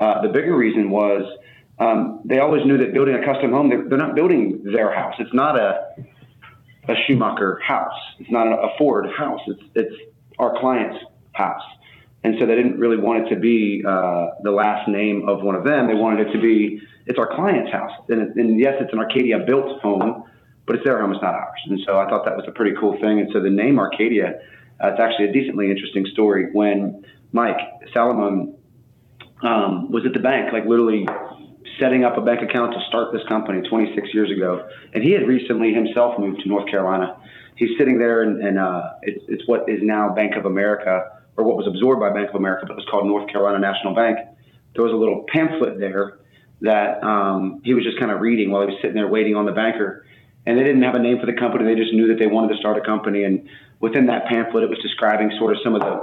Uh, 0.00 0.22
the 0.22 0.28
bigger 0.28 0.56
reason 0.56 0.90
was 0.90 1.22
um, 1.78 2.20
they 2.24 2.38
always 2.38 2.64
knew 2.66 2.78
that 2.78 2.92
building 2.92 3.14
a 3.14 3.24
custom 3.24 3.52
home, 3.52 3.68
they're, 3.68 3.88
they're, 3.88 3.98
not 3.98 4.14
building 4.14 4.62
their 4.64 4.92
house. 4.92 5.14
It's 5.18 5.32
not 5.32 5.58
a 5.58 5.94
a 6.88 6.94
Schumacher 7.06 7.60
house. 7.64 7.98
It's 8.18 8.30
not 8.30 8.48
a 8.48 8.76
Foard 8.76 9.06
house. 9.16 9.40
It's 9.46 9.62
it's 9.74 9.94
our 10.38 10.58
client's 10.60 10.98
house. 11.32 11.62
And 12.24 12.36
so 12.38 12.46
they 12.46 12.54
didn't 12.54 12.78
really 12.78 12.96
want 12.96 13.26
it 13.26 13.34
to 13.34 13.40
be 13.40 13.82
uh, 13.86 14.26
the 14.42 14.50
last 14.50 14.88
name 14.88 15.28
of 15.28 15.42
one 15.42 15.54
of 15.54 15.64
them. 15.64 15.88
They 15.88 15.94
wanted 15.94 16.28
it 16.28 16.32
to 16.32 16.40
be 16.40 16.80
it's 17.06 17.18
our 17.18 17.34
client's 17.34 17.72
house. 17.72 17.90
And, 18.08 18.36
and 18.36 18.60
yes, 18.60 18.74
it's 18.80 18.92
an 18.92 18.98
Arcadia 19.00 19.40
built 19.40 19.80
home, 19.80 20.24
but 20.66 20.76
it's 20.76 20.84
their 20.84 21.00
home, 21.00 21.12
it's 21.12 21.22
not 21.22 21.34
ours. 21.34 21.60
And 21.66 21.80
so 21.86 21.98
I 21.98 22.08
thought 22.08 22.24
that 22.24 22.36
was 22.36 22.44
a 22.46 22.52
pretty 22.52 22.76
cool 22.78 22.92
thing. 23.00 23.20
And 23.20 23.30
so 23.32 23.40
the 23.40 23.50
name 23.50 23.78
Arcadia, 23.78 24.40
uh, 24.82 24.88
it's 24.88 25.00
actually 25.00 25.28
a 25.28 25.32
decently 25.32 25.70
interesting 25.70 26.06
story. 26.12 26.48
When 26.52 27.04
Mike 27.32 27.58
Salamone 27.94 28.54
um, 29.42 29.90
was 29.90 30.04
at 30.06 30.12
the 30.12 30.20
bank, 30.20 30.52
like 30.52 30.64
literally 30.66 31.06
setting 31.80 32.04
up 32.04 32.16
a 32.16 32.20
bank 32.20 32.40
account 32.42 32.72
to 32.74 32.80
start 32.88 33.12
this 33.12 33.22
company 33.28 33.66
26 33.68 34.08
years 34.14 34.30
ago, 34.30 34.68
and 34.94 35.02
he 35.02 35.12
had 35.12 35.26
recently 35.26 35.72
himself 35.72 36.18
moved 36.18 36.40
to 36.42 36.48
North 36.48 36.68
Carolina. 36.70 37.16
He's 37.56 37.76
sitting 37.78 37.98
there, 37.98 38.22
and, 38.22 38.42
and 38.42 38.58
uh, 38.58 38.92
it's, 39.02 39.24
it's 39.28 39.42
what 39.46 39.68
is 39.68 39.80
now 39.82 40.14
Bank 40.14 40.36
of 40.36 40.46
America, 40.46 41.10
or 41.36 41.44
what 41.44 41.56
was 41.56 41.66
absorbed 41.66 42.00
by 42.00 42.12
Bank 42.12 42.30
of 42.30 42.36
America, 42.36 42.66
but 42.66 42.76
was 42.76 42.86
called 42.90 43.06
North 43.06 43.30
Carolina 43.30 43.58
National 43.58 43.94
Bank. 43.94 44.18
There 44.74 44.84
was 44.84 44.92
a 44.92 44.96
little 44.96 45.24
pamphlet 45.32 45.78
there 45.78 46.18
that 46.60 47.02
um, 47.02 47.60
he 47.64 47.74
was 47.74 47.84
just 47.84 47.98
kind 47.98 48.10
of 48.10 48.20
reading 48.20 48.50
while 48.50 48.62
he 48.62 48.68
was 48.68 48.76
sitting 48.80 48.94
there 48.94 49.08
waiting 49.08 49.34
on 49.34 49.44
the 49.44 49.52
banker 49.52 50.06
and 50.46 50.58
they 50.58 50.64
didn't 50.64 50.82
have 50.82 50.94
a 50.94 50.98
name 50.98 51.18
for 51.20 51.26
the 51.26 51.34
company. 51.34 51.64
They 51.64 51.80
just 51.80 51.92
knew 51.92 52.08
that 52.08 52.18
they 52.18 52.26
wanted 52.26 52.54
to 52.54 52.58
start 52.58 52.76
a 52.76 52.80
company. 52.80 53.24
And 53.24 53.48
within 53.80 54.06
that 54.06 54.26
pamphlet, 54.26 54.64
it 54.64 54.70
was 54.70 54.78
describing 54.82 55.30
sort 55.38 55.52
of 55.52 55.58
some 55.62 55.74
of 55.74 55.82
the, 55.82 56.02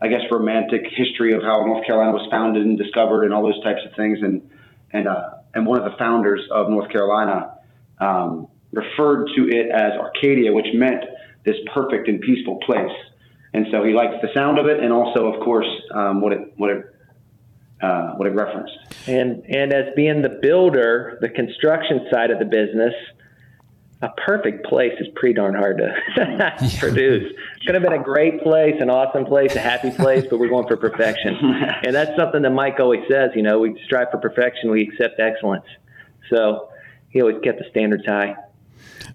I 0.00 0.08
guess, 0.08 0.20
romantic 0.30 0.82
history 0.90 1.32
of 1.32 1.42
how 1.42 1.64
North 1.66 1.84
Carolina 1.86 2.12
was 2.12 2.26
founded 2.30 2.64
and 2.64 2.78
discovered, 2.78 3.24
and 3.24 3.34
all 3.34 3.42
those 3.42 3.62
types 3.62 3.80
of 3.84 3.94
things. 3.96 4.18
And 4.22 4.48
and 4.92 5.08
uh, 5.08 5.30
and 5.54 5.66
one 5.66 5.78
of 5.78 5.90
the 5.90 5.96
founders 5.98 6.40
of 6.50 6.70
North 6.70 6.90
Carolina 6.90 7.58
um, 7.98 8.48
referred 8.72 9.28
to 9.36 9.48
it 9.48 9.70
as 9.70 9.92
Arcadia, 9.98 10.52
which 10.52 10.66
meant 10.72 11.04
this 11.44 11.56
perfect 11.74 12.08
and 12.08 12.20
peaceful 12.20 12.58
place. 12.66 12.92
And 13.52 13.66
so 13.72 13.82
he 13.82 13.92
liked 13.92 14.22
the 14.22 14.28
sound 14.32 14.58
of 14.58 14.66
it, 14.66 14.78
and 14.78 14.92
also, 14.92 15.26
of 15.32 15.42
course, 15.42 15.66
um, 15.92 16.20
what 16.20 16.32
it 16.32 16.52
what 16.56 16.70
it 16.70 16.94
uh, 17.82 18.12
what 18.12 18.28
it 18.28 18.34
referenced. 18.34 18.76
And 19.08 19.44
and 19.48 19.72
as 19.72 19.86
being 19.96 20.22
the 20.22 20.38
builder, 20.40 21.18
the 21.20 21.28
construction 21.28 22.06
side 22.12 22.30
of 22.30 22.38
the 22.38 22.44
business 22.44 22.94
a 24.02 24.08
perfect 24.26 24.64
place 24.66 24.94
is 24.98 25.08
pretty 25.14 25.34
darn 25.34 25.54
hard 25.54 25.78
to 25.78 26.68
produce. 26.78 27.32
It 27.32 27.66
could 27.66 27.74
have 27.74 27.82
been 27.82 27.92
a 27.92 28.02
great 28.02 28.42
place, 28.42 28.74
an 28.80 28.88
awesome 28.88 29.26
place, 29.26 29.54
a 29.56 29.60
happy 29.60 29.90
place, 29.90 30.24
but 30.30 30.38
we're 30.38 30.48
going 30.48 30.66
for 30.66 30.76
perfection. 30.76 31.36
and 31.84 31.94
that's 31.94 32.16
something 32.16 32.42
that 32.42 32.50
Mike 32.50 32.80
always 32.80 33.02
says, 33.10 33.30
you 33.34 33.42
know, 33.42 33.58
we 33.58 33.78
strive 33.84 34.10
for 34.10 34.18
perfection, 34.18 34.70
we 34.70 34.82
accept 34.82 35.20
excellence. 35.20 35.66
So 36.30 36.70
he 37.10 37.20
always 37.20 37.42
kept 37.44 37.58
the 37.58 37.66
standards 37.70 38.06
high. 38.06 38.36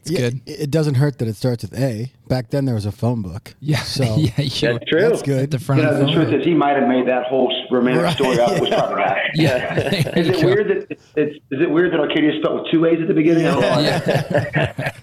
It's 0.06 0.12
yeah, 0.12 0.30
good. 0.30 0.42
It 0.46 0.70
doesn't 0.70 0.96
hurt 0.96 1.18
that 1.18 1.28
it 1.28 1.36
starts 1.36 1.64
with 1.64 1.74
A. 1.80 2.12
Back 2.28 2.52
then, 2.52 2.66
there 2.66 2.76
was 2.76 2.86
a 2.86 2.92
phone 2.92 3.24
book. 3.24 3.56
Yeah, 3.66 3.80
so 3.80 4.04
yeah, 4.18 4.30
that's 4.38 4.60
true. 4.60 5.02
That's 5.02 5.24
good. 5.24 5.50
the 5.50 5.58
front. 5.58 5.82
You 5.82 5.88
know, 5.88 5.98
the, 5.98 6.06
the 6.06 6.12
truth 6.12 6.34
is, 6.34 6.46
he 6.46 6.54
might 6.54 6.78
have 6.78 6.88
made 6.88 7.08
that 7.08 7.26
whole 7.26 7.52
romantic 7.72 8.04
right. 8.04 8.16
story 8.16 8.40
up. 8.40 8.62
Was 8.62 8.70
probably 8.70 8.96
right. 8.96 9.32
Yeah. 9.34 9.80
is 10.16 10.28
it 10.30 10.46
weird 10.46 10.68
that 10.68 11.00
it's, 11.16 11.36
is 11.50 11.62
it 11.62 11.72
weird 11.72 11.94
that 11.94 12.00
Arcadia 12.00 12.34
is 12.34 12.42
spelled 12.42 12.62
with 12.62 12.72
two 12.72 12.86
A's 12.86 13.02
at 13.02 13.08
the 13.08 13.16
beginning? 13.16 13.46
Yeah. 13.46 14.94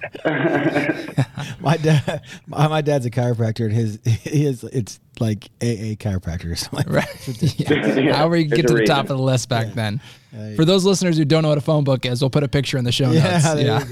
my 1.61 1.77
dad, 1.77 2.23
my, 2.47 2.69
my, 2.69 2.81
dad's 2.83 3.05
a 3.05 3.11
chiropractor, 3.11 3.65
and 3.65 3.73
his 3.73 3.99
he 4.05 4.47
is 4.47 4.63
it's 4.63 5.01
like 5.19 5.47
AA 5.61 5.99
chiropractor 5.99 6.53
or 6.53 6.57
something. 6.57 6.93
Right. 6.93 7.59
yeah. 7.59 8.15
How 8.15 8.29
we 8.29 8.45
get 8.45 8.69
to 8.69 8.75
the 8.75 8.87
top 8.87 9.11
of 9.11 9.17
the 9.17 9.23
list 9.23 9.49
back 9.49 9.75
then. 9.75 10.01
For 10.55 10.65
those 10.65 10.85
listeners 10.85 11.19
who 11.19 11.25
don't 11.25 11.43
know 11.43 11.49
what 11.49 11.59
a 11.59 11.63
phone 11.63 11.83
book 11.83 12.07
is, 12.07 12.23
we'll 12.23 12.31
put 12.31 12.45
a 12.45 12.49
picture 12.49 12.79
in 12.79 12.85
the 12.85 12.93
show 12.93 13.11
notes. 13.11 13.45
yeah. 13.57 13.85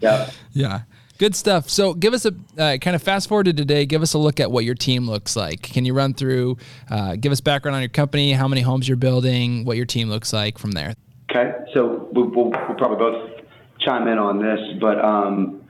Yeah. 0.00 0.30
Yeah. 0.52 0.80
Good 1.18 1.36
stuff. 1.36 1.68
So, 1.68 1.92
give 1.92 2.14
us 2.14 2.24
a 2.24 2.34
uh, 2.56 2.78
kind 2.78 2.96
of 2.96 3.02
fast 3.02 3.28
forward 3.28 3.44
to 3.44 3.52
today. 3.52 3.84
Give 3.84 4.00
us 4.00 4.14
a 4.14 4.18
look 4.18 4.40
at 4.40 4.50
what 4.50 4.64
your 4.64 4.74
team 4.74 5.06
looks 5.06 5.36
like. 5.36 5.60
Can 5.60 5.84
you 5.84 5.92
run 5.92 6.14
through, 6.14 6.56
uh, 6.88 7.16
give 7.16 7.30
us 7.30 7.42
background 7.42 7.76
on 7.76 7.82
your 7.82 7.90
company, 7.90 8.32
how 8.32 8.48
many 8.48 8.62
homes 8.62 8.88
you're 8.88 8.96
building, 8.96 9.66
what 9.66 9.76
your 9.76 9.84
team 9.84 10.08
looks 10.08 10.32
like 10.32 10.56
from 10.56 10.70
there? 10.72 10.94
Okay. 11.30 11.52
So, 11.74 12.08
we'll, 12.12 12.30
we'll, 12.30 12.50
we'll 12.50 12.78
probably 12.78 12.96
both 12.96 13.40
chime 13.80 14.08
in 14.08 14.18
on 14.18 14.42
this, 14.42 14.60
but 14.80 15.02
um, 15.04 15.62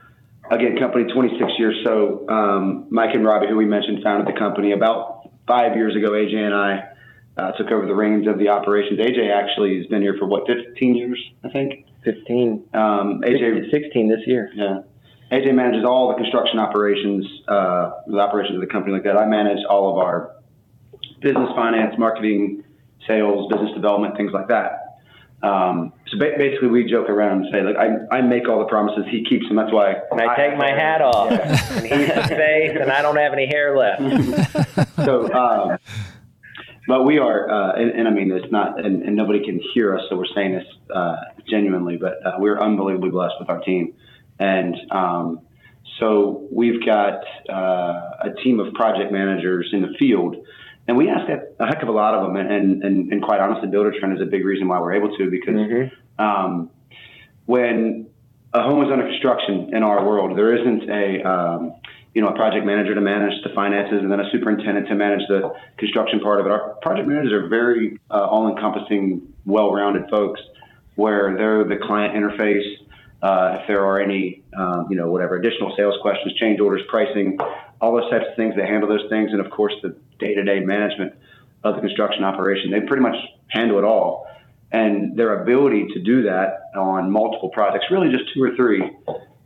again, 0.49 0.77
company 0.77 1.11
26 1.11 1.51
years. 1.57 1.75
So, 1.83 2.27
um, 2.29 2.87
Mike 2.89 3.13
and 3.13 3.25
Robbie, 3.25 3.47
who 3.47 3.57
we 3.57 3.65
mentioned, 3.65 4.03
founded 4.03 4.33
the 4.33 4.39
company 4.39 4.71
about 4.71 5.31
five 5.47 5.75
years 5.75 5.95
ago. 5.95 6.11
AJ 6.11 6.35
and 6.35 6.53
I 6.53 6.87
uh, 7.37 7.51
took 7.53 7.71
over 7.71 7.85
the 7.85 7.95
reins 7.95 8.27
of 8.27 8.37
the 8.37 8.49
operations. 8.49 8.99
AJ 8.99 9.33
actually 9.33 9.77
has 9.77 9.87
been 9.87 10.01
here 10.01 10.15
for 10.17 10.25
what, 10.25 10.47
15 10.47 10.95
years, 10.95 11.21
I 11.43 11.49
think? 11.49 11.85
15. 12.03 12.69
Um, 12.73 13.21
AJ 13.23 13.71
16 13.71 14.09
this 14.09 14.21
year. 14.25 14.51
Yeah. 14.55 14.81
AJ 15.31 15.53
manages 15.53 15.85
all 15.85 16.09
the 16.09 16.15
construction 16.15 16.59
operations, 16.59 17.25
uh, 17.47 17.91
the 18.07 18.19
operations 18.19 18.55
of 18.55 18.61
the 18.61 18.67
company 18.67 18.93
like 18.93 19.03
that. 19.03 19.17
I 19.17 19.25
manage 19.25 19.59
all 19.69 19.91
of 19.91 19.97
our 19.97 20.35
business 21.21 21.49
finance, 21.55 21.95
marketing, 21.97 22.63
sales, 23.07 23.51
business 23.51 23.73
development, 23.73 24.17
things 24.17 24.31
like 24.33 24.47
that. 24.49 24.91
Um, 25.43 25.93
so 26.07 26.19
ba- 26.19 26.35
basically, 26.37 26.67
we 26.67 26.85
joke 26.85 27.09
around 27.09 27.45
and 27.45 27.47
say, 27.51 27.61
like, 27.61 27.75
I, 27.75 28.17
I 28.17 28.21
make 28.21 28.47
all 28.47 28.59
the 28.59 28.65
promises, 28.65 29.05
he 29.09 29.23
keeps 29.23 29.47
them. 29.47 29.57
That's 29.57 29.71
why 29.71 29.95
And 30.11 30.21
I 30.21 30.35
take 30.35 30.57
my 30.57 30.69
hat 30.69 31.01
off, 31.01 31.31
and 31.31 31.85
he's 31.85 32.07
the 32.07 32.27
face, 32.27 32.77
and 32.79 32.91
I 32.91 33.01
don't 33.01 33.15
have 33.15 33.33
any 33.33 33.47
hair 33.47 33.75
left. 33.75 34.01
so, 34.97 35.33
um, 35.33 35.77
but 36.87 37.03
we 37.03 37.19
are, 37.19 37.49
uh, 37.49 37.73
and, 37.73 37.91
and 37.91 38.07
I 38.07 38.11
mean, 38.11 38.31
it's 38.31 38.51
not, 38.51 38.83
and, 38.83 39.03
and 39.03 39.15
nobody 39.15 39.43
can 39.45 39.59
hear 39.73 39.95
us, 39.95 40.03
so 40.09 40.17
we're 40.17 40.25
saying 40.33 40.53
this 40.53 40.65
uh, 40.93 41.15
genuinely, 41.47 41.97
but 41.97 42.25
uh, 42.25 42.33
we're 42.37 42.59
unbelievably 42.59 43.11
blessed 43.11 43.35
with 43.39 43.49
our 43.49 43.59
team. 43.59 43.93
And 44.39 44.75
um, 44.91 45.41
so 45.99 46.47
we've 46.51 46.83
got 46.83 47.23
uh, 47.47 48.23
a 48.23 48.33
team 48.43 48.59
of 48.59 48.73
project 48.73 49.11
managers 49.11 49.69
in 49.71 49.81
the 49.83 49.93
field, 49.99 50.37
and 50.87 50.97
we 50.97 51.09
ask 51.09 51.27
that 51.27 51.55
a 51.59 51.67
heck 51.67 51.83
of 51.83 51.89
a 51.89 51.91
lot 51.91 52.15
of 52.15 52.23
them. 52.23 52.35
And, 52.35 52.83
and, 52.83 53.11
and, 53.13 53.21
quite 53.21 53.39
honestly, 53.39 53.69
Buildertrend 53.69 54.15
is 54.15 54.21
a 54.21 54.25
big 54.25 54.43
reason 54.43 54.67
why 54.67 54.79
we're 54.79 54.93
able 54.93 55.15
to 55.15 55.29
because 55.29 55.91
um, 56.17 56.71
when 57.45 58.07
a 58.53 58.63
home 58.63 58.83
is 58.83 58.91
under 58.91 59.07
construction 59.07 59.75
in 59.75 59.83
our 59.83 60.05
world, 60.05 60.37
there 60.37 60.55
isn't 60.55 60.89
a 60.89 61.23
um, 61.23 61.75
you 62.13 62.21
know 62.21 62.29
a 62.29 62.35
project 62.35 62.65
manager 62.65 62.93
to 62.95 63.01
manage 63.01 63.41
the 63.43 63.49
finances 63.55 63.99
and 64.01 64.11
then 64.11 64.19
a 64.19 64.29
superintendent 64.31 64.87
to 64.87 64.95
manage 64.95 65.27
the 65.27 65.53
construction 65.77 66.19
part 66.19 66.39
of 66.39 66.45
it. 66.45 66.51
Our 66.51 66.75
project 66.81 67.07
managers 67.07 67.31
are 67.33 67.47
very 67.47 67.99
uh, 68.09 68.25
all-encompassing, 68.25 69.33
well-rounded 69.45 70.09
folks, 70.09 70.41
where 70.95 71.35
they're 71.37 71.63
the 71.63 71.77
client 71.77 72.15
interface. 72.15 72.65
Uh, 73.21 73.59
if 73.61 73.67
there 73.67 73.85
are 73.85 74.01
any, 74.01 74.41
um, 74.57 74.87
you 74.89 74.97
know, 74.97 75.11
whatever 75.11 75.35
additional 75.35 75.73
sales 75.77 75.93
questions, 76.01 76.33
change 76.39 76.59
orders, 76.59 76.81
pricing, 76.89 77.37
all 77.79 77.95
those 77.95 78.09
types 78.09 78.25
of 78.27 78.35
things, 78.35 78.55
they 78.55 78.65
handle 78.65 78.89
those 78.89 79.07
things, 79.09 79.31
and 79.31 79.39
of 79.39 79.51
course 79.51 79.73
the 79.83 79.95
day-to-day 80.19 80.61
management 80.61 81.13
of 81.63 81.75
the 81.75 81.81
construction 81.81 82.23
operation. 82.23 82.71
They 82.71 82.81
pretty 82.81 83.03
much 83.03 83.15
handle 83.49 83.77
it 83.77 83.83
all 83.83 84.27
and 84.71 85.17
their 85.17 85.41
ability 85.41 85.87
to 85.93 85.99
do 85.99 86.23
that 86.23 86.71
on 86.75 87.11
multiple 87.11 87.49
projects, 87.49 87.85
really 87.91 88.09
just 88.09 88.33
two 88.33 88.41
or 88.41 88.55
three, 88.55 88.81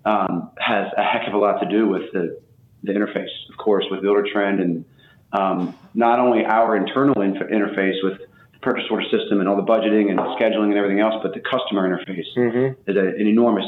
um, 0.06 0.52
has 0.58 0.88
a 0.98 1.04
heck 1.04 1.28
of 1.28 1.34
a 1.34 1.38
lot 1.38 1.60
to 1.60 1.70
do 1.70 1.88
with 1.88 2.04
the, 2.14 2.40
the 2.86 2.94
interface, 2.94 3.30
of 3.50 3.58
course, 3.58 3.86
with 3.90 4.02
Buildertrend 4.02 4.62
and 4.62 4.86
um, 5.34 5.76
not 5.94 6.20
only 6.20 6.46
our 6.46 6.76
internal 6.76 7.22
inf- 7.22 7.38
interface 7.50 8.04
with 8.04 8.20
the 8.54 8.60
purchase 8.62 8.86
order 8.90 9.04
system 9.10 9.40
and 9.40 9.50
all 9.50 9.56
the 9.56 9.64
budgeting 9.64 10.10
and 10.10 10.20
scheduling 10.20 10.66
and 10.70 10.76
everything 10.76 11.00
else, 11.00 11.16
but 11.22 11.34
the 11.34 11.40
customer 11.42 11.88
interface 11.90 12.26
Mm-hmm. 12.38 12.90
is 12.90 12.96
a, 12.96 13.00
an 13.00 13.28
enormous, 13.28 13.66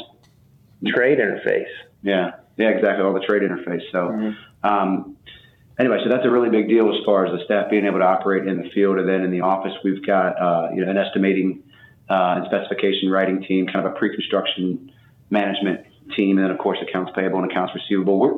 Trade 0.86 1.18
interface. 1.18 1.66
yeah, 2.04 2.32
yeah, 2.58 2.70
exactly, 2.70 3.04
all 3.04 3.14
the 3.14 3.20
trade 3.22 3.42
interface. 3.42 3.82
So, 3.92 4.34
um, 4.64 5.18
anyway, 5.80 6.00
so 6.04 6.10
that's 6.10 6.24
a 6.26 6.30
really 6.30 6.50
big 6.52 6.68
deal 6.70 6.88
as 6.96 7.04
far 7.04 7.26
as 7.26 7.32
the 7.38 7.44
staff 7.46 7.72
being 7.72 7.86
able 7.86 7.98
to 8.00 8.06
operate 8.06 8.48
in 8.48 8.62
the 8.62 8.70
field, 8.70 9.00
and 9.00 9.10
then 9.10 9.24
in 9.24 9.32
the 9.32 9.42
office 9.42 9.74
we've 9.84 10.06
got 10.06 10.40
uh, 10.40 10.70
you 10.76 10.86
know 10.86 10.92
an 10.92 10.98
estimating 10.98 11.64
uh, 12.12 12.36
and 12.38 12.46
specification 12.46 13.10
writing 13.10 13.42
team, 13.44 13.66
kind 13.66 13.84
of 13.86 13.92
a 13.92 13.96
pre-construction 13.96 14.92
management 15.32 15.82
team, 16.16 16.38
and 16.38 16.46
then 16.46 16.52
of 16.52 16.60
course 16.60 16.78
accounts 16.88 17.12
payable 17.16 17.40
and 17.42 17.52
accounts 17.52 17.74
receivable. 17.74 18.20
We're, 18.20 18.36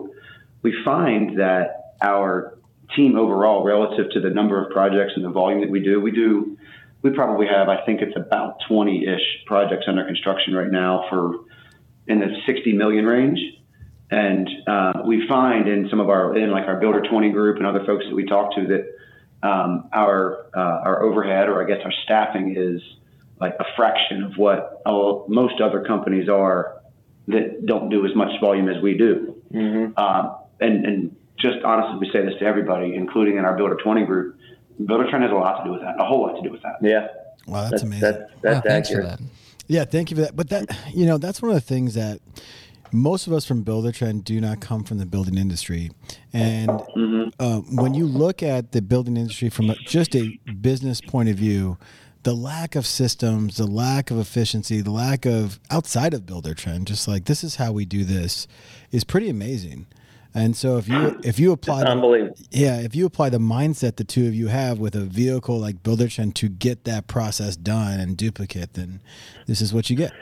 we 0.62 0.75
find 0.84 1.39
that 1.39 1.96
our 2.01 2.58
team 2.96 3.18
overall, 3.18 3.63
relative 3.63 4.12
to 4.12 4.20
the 4.20 4.30
number 4.30 4.63
of 4.63 4.72
projects 4.72 5.13
and 5.16 5.24
the 5.24 5.30
volume 5.30 5.62
that 5.62 5.70
we 5.70 5.80
do, 5.80 6.00
we 6.00 6.12
do 6.12 6.58
we 7.01 7.12
probably 7.12 7.48
have 7.48 7.70
I 7.70 7.86
think 7.86 8.01
it's 8.01 8.16
about 8.18 8.58
20-ish 8.70 9.46
projects 9.46 9.86
under 9.88 10.06
construction 10.06 10.54
right 10.54 10.70
now 10.70 11.06
for 11.10 11.46
in 12.08 12.20
the 12.20 12.28
60 12.46 12.74
million 12.74 13.06
range. 13.06 13.39
And 14.12 14.50
uh, 14.68 15.04
we 15.06 15.28
find 15.28 15.70
in 15.70 15.88
some 15.89 16.00
of 16.00 16.10
our, 16.10 16.36
in 16.36 16.50
like 16.50 16.66
our 16.66 16.80
Builder 16.80 17.04
20 17.08 17.30
group 17.32 17.58
and 17.58 17.66
other 17.66 17.86
folks 17.86 18.06
that 18.10 18.16
we 18.16 18.25
talk 18.25 18.56
to 18.56 18.68
that 18.68 19.48
um, 19.48 19.88
our 19.94 20.48
uh, 20.54 20.82
our 20.84 21.04
overhead 21.04 21.48
or 21.48 21.63
I 21.63 21.68
guess 21.68 21.80
our 21.86 21.94
staffing 22.04 22.56
is 22.58 22.82
like 23.39 23.56
a 23.60 23.63
fraction 23.78 24.24
of 24.24 24.34
what 24.36 24.82
uh, 24.86 25.20
most 25.30 25.62
other 25.62 25.86
companies 25.86 26.28
are 26.28 26.82
that 27.28 27.66
don't 27.66 27.89
do 27.89 28.06
as 28.06 28.13
much 28.16 28.32
volume 28.42 28.68
as 28.68 28.82
we 28.82 28.98
do. 28.98 29.42
Um, 29.96 30.36
and 30.62 30.86
and 30.86 31.16
just 31.38 31.58
honestly, 31.63 32.00
we 32.08 32.12
say 32.12 32.24
this 32.25 32.38
to 32.39 32.46
everybody, 32.46 32.96
including 32.96 33.38
in 33.38 33.46
our 33.46 33.56
Builder 33.56 33.75
20 33.82 34.06
group. 34.06 34.38
Buildertrend 34.82 35.22
has 35.22 35.32
a 35.32 35.36
lot 35.36 35.58
to 35.60 35.63
do 35.66 35.72
with 35.72 35.82
that, 35.82 35.96
a 36.00 36.06
whole 36.06 36.22
lot 36.22 36.36
to 36.36 36.42
do 36.42 36.51
with 36.51 36.62
that. 36.62 36.75
Yeah. 36.82 37.08
Wow, 37.48 37.62
that's 37.62 37.72
That's 37.72 37.84
amazing. 37.84 38.01
that's, 38.01 38.32
that's 38.42 38.56
Wow, 38.56 38.62
thanks 38.72 38.89
accurate. 38.89 39.12
for 39.12 39.18
that. 39.18 39.30
Yeah, 39.68 39.86
thank 39.86 40.12
you 40.12 40.16
for 40.18 40.22
that. 40.24 40.36
But 40.36 40.50
that, 40.50 40.66
you 40.94 41.06
know, 41.06 41.18
that's 41.18 41.42
one 41.42 41.50
of 41.51 41.56
the 41.56 41.62
things 41.62 41.94
that 41.96 42.20
most 42.92 43.28
of 43.28 43.34
us 43.34 43.46
from 43.46 43.63
Buildertrend 43.63 44.24
do 44.24 44.39
not 44.42 44.60
come 44.62 44.84
from 44.84 44.98
the 44.98 45.06
building 45.06 45.38
industry. 45.38 45.92
And 46.34 46.70
um, 47.39 47.75
when 47.75 47.94
you 47.94 48.06
look 48.06 48.42
at 48.42 48.72
the 48.72 48.82
building 48.82 49.16
industry 49.18 49.50
from 49.50 49.70
a, 49.70 49.75
just 49.75 50.16
a 50.16 50.38
business 50.62 51.01
point 51.01 51.30
of 51.30 51.36
view, 51.36 51.78
the 52.24 52.34
lack 52.34 52.75
of 52.75 52.86
systems, 52.86 53.58
the 53.58 53.68
lack 53.68 54.12
of 54.12 54.18
efficiency, 54.18 54.82
the 54.82 54.92
lack 54.92 55.25
of 55.25 55.60
outside 55.70 56.13
of 56.13 56.22
Buildertrend, 56.22 56.86
just 56.86 57.08
like 57.08 57.25
this 57.25 57.44
is 57.44 57.56
how 57.58 57.72
we 57.72 57.86
do 57.86 58.04
this, 58.04 58.48
is 58.92 59.04
pretty 59.04 59.30
amazing. 59.30 59.86
And 60.36 60.55
so 60.55 60.77
if 60.77 60.88
you 60.88 61.19
if 61.24 61.39
you 61.39 61.51
apply 61.51 61.81
the- 61.81 61.89
Unbelievable. 61.89 62.36
yeah, 62.51 62.79
if 62.79 62.95
you 62.95 63.05
apply 63.05 63.29
the 63.29 63.39
mindset 63.39 63.95
the 63.95 64.03
two 64.03 64.27
of 64.27 64.36
you 64.36 64.48
have 64.48 64.77
with 64.79 64.95
a 64.95 65.01
vehicle 65.01 65.57
like 65.59 65.81
Buildertrend 65.81 66.36
to 66.36 66.50
get 66.50 66.83
that 66.83 67.07
process 67.07 67.55
done 67.55 68.00
and 68.00 68.15
duplicate, 68.15 68.74
then 68.74 69.00
this 69.48 69.59
is 69.62 69.74
what 69.74 69.89
you 69.89 69.95
get. 69.95 70.13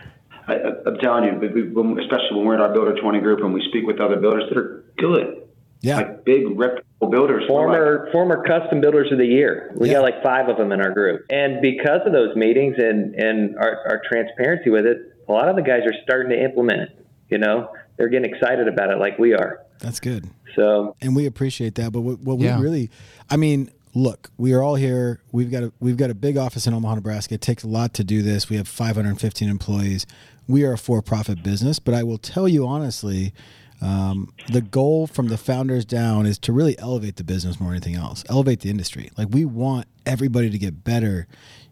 I, 0.48 0.56
I'm 0.86 0.98
telling 1.00 1.26
you, 1.26 1.34
we, 1.40 1.48
we, 1.50 1.64
when, 1.70 2.00
especially 2.00 2.38
when 2.38 2.46
we're 2.46 2.56
in 2.56 2.62
our 2.62 2.72
Builder 2.72 2.96
20 2.96 3.20
group 3.20 3.42
and 3.42 3.54
we 3.54 3.62
speak 3.68 3.86
with 3.86 4.00
other 4.00 4.16
builders 4.16 4.44
that 4.48 4.58
are 4.58 4.86
good, 4.98 5.44
Yeah. 5.82 5.98
like 5.98 6.24
big 6.24 6.58
reputable 6.58 7.10
builders. 7.10 7.44
we're 7.50 7.68
like, 7.68 7.78
Former 7.78 8.10
former 8.14 8.44
custom 8.48 8.80
builders 8.80 9.12
of 9.12 9.18
the 9.18 9.26
year. 9.28 9.74
We 9.76 9.90
Yeah. 9.90 9.96
got 9.96 10.04
like 10.04 10.24
five 10.24 10.48
of 10.48 10.56
them 10.58 10.72
in 10.72 10.80
our 10.80 10.92
group, 10.94 11.26
and 11.30 11.62
because 11.62 12.00
of 12.06 12.14
those 12.14 12.34
meetings 12.38 12.76
and 12.78 13.14
and 13.16 13.58
our, 13.58 13.80
our 13.90 14.02
transparency 14.10 14.70
with 14.70 14.86
it, 14.86 15.00
a 15.28 15.32
lot 15.34 15.50
of 15.50 15.58
the 15.58 15.62
guys 15.64 15.82
are 15.86 15.94
starting 16.04 16.30
to 16.32 16.42
implement 16.42 16.80
it. 16.84 17.06
You 17.30 17.38
know, 17.38 17.70
they're 17.98 18.10
getting 18.10 18.32
excited 18.34 18.68
about 18.68 18.90
it 18.92 18.98
like 19.00 19.18
we 19.20 19.34
are. 19.34 19.62
That's 19.80 20.00
good. 20.00 20.30
So 20.56 20.96
and 21.02 21.16
we 21.16 21.26
appreciate 21.26 21.76
that. 21.76 21.92
But 21.92 22.02
what, 22.02 22.20
what 22.20 22.40
Yeah. 22.40 22.58
we 22.58 22.64
really, 22.64 22.90
I 23.30 23.38
mean, 23.38 23.70
look, 23.94 24.30
we 24.38 24.54
are 24.54 24.62
all 24.64 24.76
here. 24.76 25.22
We've 25.32 25.52
got 25.52 25.64
a 25.64 25.74
we've 25.80 25.98
got 25.98 26.10
a 26.10 26.16
big 26.16 26.38
office 26.38 26.66
in 26.68 26.74
Omaha, 26.74 26.96
Nebraska. 26.96 27.36
It 27.36 27.42
takes 27.42 27.64
a 27.64 27.68
lot 27.68 27.94
to 27.96 28.04
do 28.04 28.22
this. 28.22 28.50
We 28.50 28.56
have 28.58 28.68
515 28.68 29.50
employees. 29.50 30.06
We 30.48 30.64
are 30.64 30.74
a 30.74 30.78
for-profit 30.78 31.44
business, 31.44 31.78
but 31.80 31.94
I 31.94 32.04
will 32.04 32.18
tell 32.18 32.48
you 32.48 32.66
honestly, 32.66 33.34
um, 33.82 34.34
the 34.52 34.62
goal 34.62 35.06
from 35.06 35.28
the 35.28 35.38
founders 35.38 35.84
down 35.86 36.26
is 36.26 36.40
to 36.40 36.54
really 36.54 36.80
elevate 36.80 37.18
the 37.18 37.24
business 37.24 37.60
more 37.60 37.70
than 37.70 37.76
anything 37.84 37.96
else. 37.96 38.24
Elevate 38.30 38.62
the 38.62 38.70
industry. 38.70 39.12
Like 39.18 39.28
we 39.32 39.44
want 39.46 39.88
everybody 40.06 40.50
to 40.50 40.58
get 40.58 40.84
better. 40.84 41.28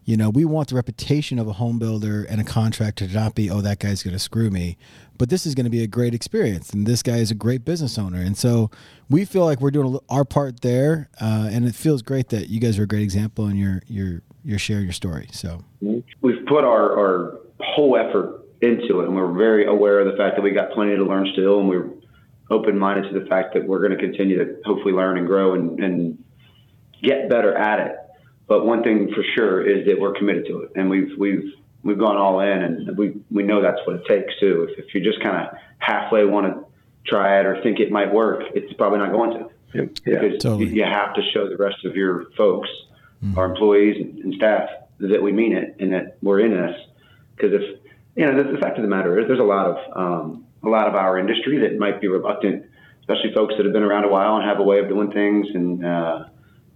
You 0.06 0.16
know, 0.16 0.30
we 0.30 0.44
want 0.44 0.68
the 0.68 0.76
reputation 0.76 1.40
of 1.40 1.48
a 1.48 1.54
home 1.54 1.80
builder 1.80 2.24
and 2.24 2.40
a 2.40 2.44
contractor 2.44 3.08
to 3.08 3.12
not 3.12 3.34
be, 3.34 3.50
oh, 3.50 3.60
that 3.60 3.80
guy's 3.80 4.04
going 4.04 4.14
to 4.14 4.20
screw 4.20 4.50
me. 4.50 4.78
But 5.18 5.30
this 5.30 5.44
is 5.46 5.56
going 5.56 5.64
to 5.64 5.70
be 5.70 5.82
a 5.82 5.88
great 5.88 6.14
experience, 6.14 6.70
and 6.70 6.86
this 6.86 7.02
guy 7.02 7.16
is 7.16 7.32
a 7.32 7.34
great 7.34 7.64
business 7.64 7.98
owner, 7.98 8.20
and 8.20 8.36
so 8.36 8.70
we 9.08 9.24
feel 9.24 9.44
like 9.44 9.60
we're 9.60 9.70
doing 9.70 9.98
our 10.10 10.24
part 10.26 10.60
there, 10.60 11.08
uh, 11.20 11.48
and 11.50 11.64
it 11.64 11.74
feels 11.74 12.02
great 12.02 12.28
that 12.28 12.50
you 12.50 12.60
guys 12.60 12.78
are 12.78 12.82
a 12.82 12.86
great 12.86 13.02
example, 13.02 13.46
and 13.46 13.58
you're 13.58 13.82
you're 13.86 14.20
you're 14.44 14.58
sharing 14.58 14.84
your 14.84 14.92
story. 14.92 15.28
So 15.32 15.64
we've 15.80 16.44
put 16.46 16.64
our, 16.64 16.98
our 16.98 17.40
whole 17.60 17.96
effort 17.96 18.44
into 18.60 19.00
it, 19.00 19.06
and 19.06 19.16
we're 19.16 19.32
very 19.32 19.66
aware 19.66 20.00
of 20.00 20.12
the 20.12 20.16
fact 20.18 20.36
that 20.36 20.42
we 20.42 20.50
got 20.50 20.70
plenty 20.70 20.94
to 20.96 21.04
learn 21.04 21.26
still, 21.32 21.60
and 21.60 21.68
we're 21.68 21.88
open 22.50 22.78
minded 22.78 23.10
to 23.10 23.18
the 23.18 23.26
fact 23.26 23.54
that 23.54 23.66
we're 23.66 23.80
going 23.80 23.98
to 23.98 23.98
continue 23.98 24.38
to 24.38 24.60
hopefully 24.66 24.92
learn 24.92 25.16
and 25.18 25.26
grow 25.26 25.54
and, 25.54 25.82
and 25.82 26.22
get 27.02 27.28
better 27.28 27.56
at 27.56 27.80
it. 27.80 27.96
But 28.48 28.64
one 28.64 28.82
thing 28.82 29.12
for 29.14 29.24
sure 29.34 29.66
is 29.66 29.86
that 29.86 29.98
we're 30.00 30.14
committed 30.14 30.46
to 30.46 30.60
it, 30.60 30.72
and 30.76 30.88
we've 30.88 31.10
we've 31.18 31.52
we've 31.82 31.98
gone 31.98 32.16
all 32.16 32.40
in, 32.40 32.62
and 32.62 32.96
we 32.96 33.14
we 33.30 33.42
know 33.42 33.60
that's 33.60 33.80
what 33.86 33.96
it 33.96 34.06
takes 34.06 34.38
too. 34.38 34.68
If, 34.70 34.86
if 34.86 34.94
you 34.94 35.02
just 35.02 35.20
kind 35.22 35.36
of 35.36 35.58
halfway 35.78 36.24
want 36.24 36.46
to 36.46 36.64
try 37.06 37.40
it 37.40 37.46
or 37.46 37.60
think 37.62 37.80
it 37.80 37.90
might 37.90 38.12
work, 38.12 38.42
it's 38.54 38.72
probably 38.74 38.98
not 38.98 39.12
going 39.12 39.38
to 39.38 39.50
yeah, 39.74 40.20
because 40.20 40.42
Totally. 40.42 40.74
you, 40.74 40.84
have 40.84 41.14
to 41.14 41.22
show 41.32 41.48
the 41.48 41.56
rest 41.56 41.84
of 41.84 41.96
your 41.96 42.26
folks, 42.36 42.68
our 43.36 43.46
employees 43.46 43.96
and, 44.00 44.34
staff, 44.34 44.68
that 45.00 45.22
we 45.22 45.32
mean 45.32 45.56
it 45.56 45.76
and 45.78 45.92
that 45.92 46.16
we're 46.22 46.40
in 46.40 46.52
this. 46.52 46.76
Because 47.34 47.52
if 47.52 47.80
you 48.14 48.24
know, 48.24 48.42
the, 48.42 48.52
the 48.52 48.58
fact 48.58 48.78
of 48.78 48.82
the 48.82 48.88
matter 48.88 49.18
is, 49.18 49.26
there's 49.26 49.40
a 49.40 49.42
lot 49.42 49.66
of 49.66 49.96
um, 49.96 50.46
a 50.62 50.68
lot 50.68 50.88
of 50.88 50.94
our 50.94 51.18
industry 51.18 51.58
that 51.58 51.78
might 51.78 52.00
be 52.00 52.08
reluctant, 52.08 52.64
especially 53.00 53.32
folks 53.34 53.54
that 53.56 53.64
have 53.64 53.72
been 53.72 53.82
around 53.82 54.04
a 54.04 54.08
while 54.08 54.36
and 54.36 54.48
have 54.48 54.58
a 54.58 54.62
way 54.62 54.78
of 54.78 54.88
doing 54.88 55.10
things 55.10 55.46
and 55.52 55.84
uh, 55.84 56.24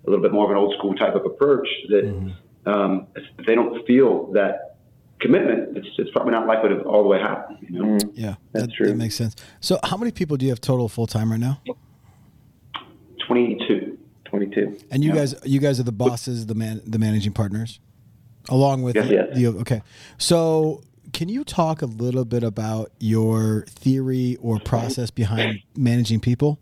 a 0.06 0.10
little 0.10 0.22
bit 0.22 0.32
more 0.32 0.44
of 0.44 0.50
an 0.50 0.56
old 0.56 0.74
school 0.78 0.94
type 0.94 1.14
of 1.14 1.24
approach. 1.24 1.66
That 1.88 2.32
um, 2.66 3.06
if 3.16 3.46
they 3.46 3.54
don't 3.54 3.86
feel 3.86 4.32
that 4.32 4.76
commitment, 5.20 5.76
it's, 5.76 5.88
it's 5.98 6.10
probably 6.12 6.32
not 6.32 6.46
likely 6.46 6.70
to 6.70 6.80
all 6.82 7.02
the 7.02 7.08
way 7.08 7.18
happen. 7.20 7.58
You 7.60 7.70
know. 7.82 7.98
yeah, 8.14 8.34
That's 8.52 8.66
that, 8.66 8.74
true. 8.74 8.86
That 8.88 8.96
makes 8.96 9.14
sense. 9.14 9.36
So 9.60 9.78
how 9.84 9.96
many 9.96 10.10
people 10.10 10.36
do 10.36 10.46
you 10.46 10.50
have 10.50 10.60
total 10.60 10.88
full 10.88 11.06
time 11.06 11.30
right 11.30 11.40
now? 11.40 11.60
22. 13.26 13.98
22. 14.24 14.78
And 14.90 15.02
you 15.04 15.10
Yeah. 15.10 15.16
guys, 15.16 15.34
you 15.44 15.60
guys 15.60 15.80
are 15.80 15.84
the 15.84 15.92
bosses, 15.92 16.46
the 16.46 16.54
man, 16.54 16.80
the 16.86 16.98
managing 16.98 17.32
partners, 17.32 17.80
along 18.48 18.82
with 18.82 18.96
Yes. 18.96 19.08
the, 19.08 19.14
Yes. 19.14 19.34
the 19.34 19.46
okay. 19.60 19.82
So, 20.18 20.82
can 21.12 21.28
you 21.28 21.42
talk 21.44 21.82
a 21.82 21.86
little 21.86 22.24
bit 22.24 22.44
about 22.44 22.92
your 23.00 23.64
theory 23.68 24.36
or 24.40 24.60
process 24.60 25.10
behind 25.10 25.60
managing 25.76 26.20
people? 26.20 26.60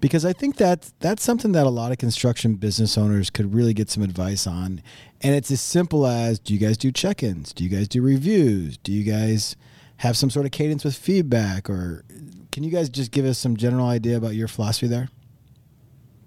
Because 0.00 0.24
I 0.24 0.32
think 0.32 0.56
that 0.56 0.90
that's 1.00 1.22
something 1.22 1.52
that 1.52 1.66
a 1.66 1.70
lot 1.70 1.92
of 1.92 1.98
construction 1.98 2.54
business 2.54 2.96
owners 2.96 3.30
could 3.30 3.54
really 3.54 3.74
get 3.74 3.90
some 3.90 4.02
advice 4.02 4.46
on. 4.46 4.82
And 5.20 5.34
it's 5.34 5.50
as 5.50 5.60
simple 5.60 6.06
as 6.06 6.38
do 6.38 6.54
you 6.54 6.60
guys 6.60 6.76
do 6.76 6.92
check 6.92 7.22
ins? 7.22 7.52
Do 7.52 7.64
you 7.64 7.70
guys 7.70 7.88
do 7.88 8.00
reviews? 8.02 8.78
Do 8.78 8.92
you 8.92 9.04
guys 9.04 9.56
have 9.98 10.16
some 10.16 10.30
sort 10.30 10.46
of 10.46 10.52
cadence 10.52 10.84
with 10.84 10.94
feedback? 10.94 11.68
Or 11.68 12.04
can 12.52 12.62
you 12.62 12.70
guys 12.70 12.88
just 12.88 13.10
give 13.10 13.24
us 13.24 13.38
some 13.38 13.56
general 13.56 13.86
idea 13.86 14.16
about 14.16 14.34
your 14.34 14.48
philosophy 14.48 14.86
there? 14.86 15.08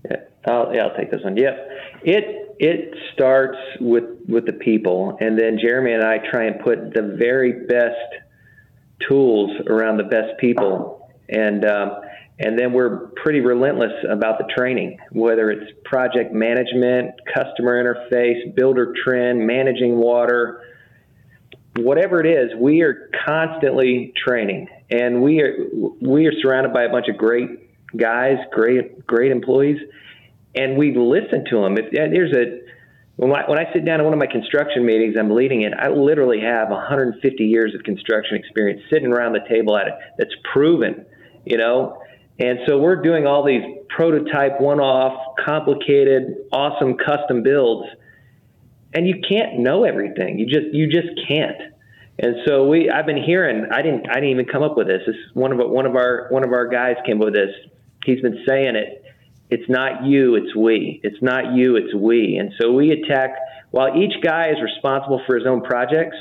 Yeah, 0.10 0.18
I'll, 0.46 0.74
yeah, 0.74 0.88
I'll 0.88 0.96
take 0.98 1.12
this 1.12 1.24
one. 1.24 1.38
Yep. 1.38 1.70
It, 2.04 2.56
it 2.60 2.94
starts 3.14 3.58
with, 3.80 4.04
with 4.28 4.46
the 4.46 4.54
people, 4.54 5.18
and 5.20 5.40
then 5.40 5.58
Jeremy 5.60 5.94
and 5.94 6.04
I 6.04 6.18
try 6.18 6.46
and 6.46 6.60
put 6.60 6.94
the 6.94 7.16
very 7.18 7.66
best 7.66 7.96
tools 9.08 9.52
around 9.68 9.98
the 9.98 10.04
best 10.04 10.38
people. 10.40 11.10
And, 11.30 11.66
um, 11.66 12.02
and 12.40 12.58
then 12.58 12.74
we're 12.74 13.08
pretty 13.24 13.40
relentless 13.40 13.94
about 14.10 14.40
the 14.40 14.46
training, 14.56 14.98
whether 15.12 15.52
it's 15.52 15.72
project 15.86 16.34
management, 16.34 17.12
customer 17.34 17.84
interface, 17.84 18.56
builder 18.56 18.94
trend, 19.04 19.46
managing 19.46 19.98
water, 19.98 20.62
whatever 21.78 22.20
it 22.20 22.28
is, 22.28 22.52
we 22.60 22.82
are 22.82 23.10
constantly 23.26 24.14
training. 24.16 24.68
And 24.90 25.22
we 25.22 25.42
are, 25.42 25.56
we 26.02 26.28
are 26.28 26.34
surrounded 26.42 26.74
by 26.74 26.84
a 26.84 26.90
bunch 26.90 27.08
of 27.08 27.18
great 27.18 27.50
guys, 27.96 28.38
great, 28.52 29.06
great 29.06 29.32
employees, 29.32 29.80
and 30.56 30.78
we 30.78 30.96
listen 30.96 31.46
to 31.50 31.62
them. 31.62 31.78
If 31.78 31.92
there's 31.92 32.34
a, 32.34 32.62
when 33.16 33.32
I, 33.32 33.50
when 33.50 33.60
I 33.60 33.72
sit 33.74 33.86
down 33.86 34.00
in 34.00 34.06
one 34.06 34.14
of 34.14 34.20
my 34.20 34.28
construction 34.28 34.86
meetings, 34.86 35.16
I'm 35.18 35.30
leading 35.30 35.62
it. 35.62 35.74
I 35.78 35.90
literally 35.90 36.42
have 36.42 36.70
150 36.70 37.44
years 37.44 37.76
of 37.76 37.84
construction 37.84 38.36
experience 38.38 38.82
sitting 38.92 39.12
around 39.12 39.34
the 39.34 39.48
table 39.48 39.78
at 39.78 39.88
it 39.88 39.94
that's 40.18 40.34
proven, 40.52 41.06
you 41.46 41.58
know, 41.58 42.01
and 42.42 42.60
so 42.68 42.80
we're 42.80 43.02
doing 43.02 43.28
all 43.28 43.46
these 43.46 43.62
prototype, 43.90 44.60
one-off, 44.60 45.36
complicated, 45.46 46.38
awesome 46.52 46.98
custom 46.98 47.44
builds, 47.44 47.88
and 48.94 49.08
you 49.08 49.22
can't 49.28 49.60
know 49.60 49.84
everything. 49.84 50.40
You 50.40 50.48
just 50.48 50.74
you 50.74 50.88
just 50.88 51.10
can't. 51.28 51.62
And 52.18 52.36
so 52.46 52.68
we, 52.68 52.90
I've 52.90 53.06
been 53.06 53.22
hearing. 53.22 53.68
I 53.72 53.84
didn't. 53.84 54.10
I 54.10 54.16
didn't 54.16 54.30
even 54.30 54.46
come 54.46 54.64
up 54.64 54.76
with 54.76 54.88
this. 54.88 55.02
This 55.06 55.16
one 55.34 55.52
of 55.52 55.60
one 55.70 55.86
of 55.86 55.96
our 55.96 56.28
one 56.30 56.44
of 56.44 56.52
our 56.52 56.68
guys 56.68 56.96
came 57.06 57.18
up 57.22 57.26
with 57.26 57.36
this. 57.36 57.52
He's 58.06 58.22
been 58.22 58.44
saying 58.48 58.76
it. 58.76 59.04
It's 59.52 59.70
not 59.70 60.04
you. 60.06 60.36
It's 60.36 60.56
we. 60.56 61.00
It's 61.04 61.22
not 61.22 61.54
you. 61.54 61.76
It's 61.76 61.94
we. 61.94 62.38
And 62.38 62.54
so 62.60 62.72
we 62.72 62.92
attack. 62.92 63.36
While 63.70 63.96
each 64.02 64.22
guy 64.24 64.50
is 64.50 64.58
responsible 64.62 65.22
for 65.28 65.38
his 65.38 65.46
own 65.46 65.62
projects, 65.62 66.18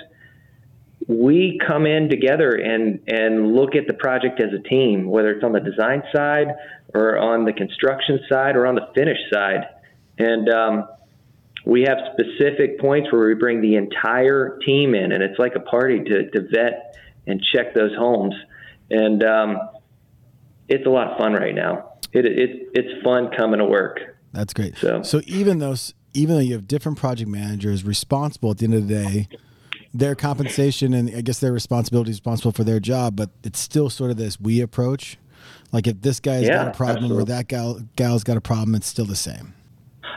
we 1.11 1.61
come 1.67 1.87
in 1.87 2.09
together 2.09 2.50
and 2.50 3.00
and 3.09 3.52
look 3.52 3.75
at 3.75 3.88
the 3.88 3.95
project 3.95 4.40
as 4.40 4.50
a 4.52 4.62
team, 4.69 5.07
whether 5.07 5.31
it's 5.33 5.43
on 5.43 5.52
the 5.52 5.61
design 5.61 6.05
side 6.14 6.55
or 6.95 7.19
on 7.19 7.45
the 7.45 7.52
construction 7.52 8.21
side 8.31 8.55
or 8.55 8.64
on 8.64 8.76
the 8.76 8.87
finish 8.95 9.19
side, 9.33 9.67
and 10.19 10.49
um, 10.49 10.88
we 11.67 11.83
have 11.83 11.99
specific 12.12 12.79
points 12.79 13.11
where 13.12 13.26
we 13.26 13.35
bring 13.35 13.61
the 13.61 13.75
entire 13.75 14.59
team 14.64 14.95
in, 14.95 15.11
and 15.11 15.21
it's 15.21 15.38
like 15.38 15.57
a 15.57 15.61
party 15.61 15.99
to, 16.05 16.31
to 16.31 16.49
vet 16.49 16.95
and 17.26 17.43
check 17.52 17.75
those 17.75 17.95
homes, 17.97 18.35
and 18.90 19.25
um, 19.25 19.59
it's 20.69 20.87
a 20.87 20.90
lot 20.90 21.09
of 21.09 21.19
fun 21.19 21.33
right 21.33 21.57
now. 21.57 21.95
It, 22.12 22.25
it 22.25 22.69
it's 22.73 23.02
fun 23.02 23.31
coming 23.37 23.59
to 23.59 23.64
work. 23.64 23.99
That's 24.33 24.55
great. 24.55 24.76
So, 24.79 25.02
so 25.02 25.23
even 25.26 25.59
though 25.59 25.75
even 26.14 26.37
though 26.37 26.40
you 26.40 26.52
have 26.52 26.69
different 26.69 26.99
project 26.99 27.29
managers 27.29 27.83
responsible 27.83 28.52
at 28.52 28.59
the 28.59 28.67
end 28.67 28.75
of 28.75 28.87
the 28.87 28.95
day 28.95 29.29
their 29.92 30.14
compensation 30.14 30.94
and 30.94 31.14
I 31.14 31.20
guess 31.20 31.40
their 31.40 31.52
responsibility 31.52 32.11
is 32.11 32.16
responsible 32.16 32.52
for 32.52 32.64
their 32.64 32.80
job, 32.80 33.16
but 33.16 33.30
it's 33.42 33.59
still 33.59 33.90
sort 33.90 34.11
of 34.11 34.16
this 34.16 34.40
we 34.40 34.61
approach. 34.61 35.18
Like 35.73 35.87
if 35.87 36.00
this 36.02 36.20
guy's 36.20 36.44
yeah, 36.44 36.64
got 36.64 36.68
a 36.68 36.70
problem 36.76 37.04
absolutely. 37.04 37.23
or 37.23 37.26
that 37.26 37.49
gal 37.49 37.80
gal's 37.97 38.25
got 38.25 38.37
a 38.37 38.40
problem, 38.40 38.75
it's 38.75 38.87
still 38.87 39.04
the 39.04 39.16
same. 39.16 39.54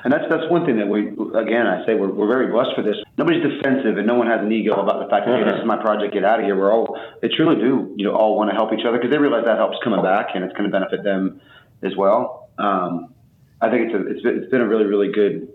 And 0.03 0.11
that's 0.11 0.25
that's 0.29 0.49
one 0.49 0.65
thing 0.65 0.77
that 0.77 0.87
we 0.87 1.07
again 1.07 1.65
I 1.65 1.85
say 1.85 1.95
we're, 1.95 2.11
we're 2.11 2.27
very 2.27 2.47
blessed 2.51 2.71
for 2.75 2.83
this. 2.83 2.97
Nobody's 3.17 3.43
defensive 3.43 3.97
and 3.97 4.05
no 4.05 4.15
one 4.15 4.27
has 4.27 4.41
an 4.41 4.51
ego 4.51 4.73
about 4.73 5.03
the 5.03 5.09
fact 5.09 5.25
that 5.25 5.37
hey, 5.37 5.43
this 5.43 5.59
is 5.59 5.65
my 5.65 5.77
project, 5.77 6.13
get 6.13 6.25
out 6.25 6.39
of 6.39 6.45
here. 6.45 6.57
We're 6.57 6.71
all 6.71 6.97
they 7.21 7.29
truly 7.29 7.55
do 7.55 7.93
you 7.95 8.05
know 8.05 8.15
all 8.15 8.35
want 8.35 8.49
to 8.49 8.55
help 8.55 8.73
each 8.73 8.85
other 8.85 8.97
because 8.97 9.11
they 9.11 9.17
realize 9.17 9.45
that 9.45 9.57
helps 9.57 9.77
coming 9.83 10.01
back 10.01 10.29
and 10.35 10.43
it's 10.43 10.53
going 10.53 10.69
to 10.69 10.71
benefit 10.71 11.03
them 11.03 11.41
as 11.81 11.95
well. 11.95 12.49
Um, 12.57 13.13
I 13.61 13.69
think 13.69 13.91
it's 13.91 13.95
a, 13.95 14.07
it's 14.07 14.21
been, 14.21 14.37
it's 14.37 14.51
been 14.51 14.61
a 14.61 14.67
really 14.67 14.85
really 14.85 15.11
good 15.11 15.47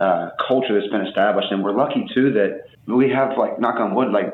uh, 0.00 0.30
culture 0.48 0.78
that's 0.78 0.90
been 0.90 1.06
established, 1.06 1.48
and 1.50 1.62
we're 1.62 1.76
lucky 1.76 2.06
too 2.12 2.32
that 2.32 2.65
we 2.86 3.10
have 3.10 3.36
like 3.36 3.58
knock 3.58 3.80
on 3.80 3.94
wood, 3.94 4.12
like 4.12 4.32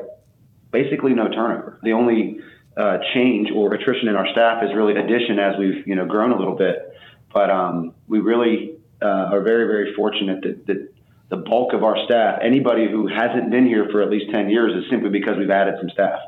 basically 0.71 1.13
no 1.13 1.27
turnover. 1.27 1.79
The 1.83 1.93
only 1.93 2.39
uh, 2.77 2.97
change 3.13 3.49
or 3.53 3.73
attrition 3.73 4.07
in 4.07 4.15
our 4.15 4.27
staff 4.31 4.63
is 4.63 4.71
really 4.75 4.95
addition 4.95 5.39
as 5.39 5.55
we've 5.57 5.87
you 5.87 5.95
know 5.95 6.05
grown 6.05 6.31
a 6.31 6.37
little 6.37 6.55
bit. 6.55 6.93
But 7.33 7.49
um, 7.49 7.93
we 8.07 8.19
really 8.19 8.75
uh, 9.01 9.31
are 9.33 9.41
very 9.41 9.65
very 9.65 9.93
fortunate 9.95 10.41
that, 10.43 10.67
that 10.67 10.93
the 11.29 11.37
bulk 11.37 11.73
of 11.73 11.83
our 11.83 11.97
staff, 12.05 12.39
anybody 12.43 12.87
who 12.89 13.07
hasn't 13.07 13.49
been 13.49 13.65
here 13.65 13.87
for 13.91 14.01
at 14.01 14.09
least 14.09 14.31
ten 14.31 14.49
years, 14.49 14.73
is 14.75 14.89
simply 14.89 15.09
because 15.09 15.37
we've 15.37 15.49
added 15.49 15.75
some 15.79 15.89
staff. 15.89 16.19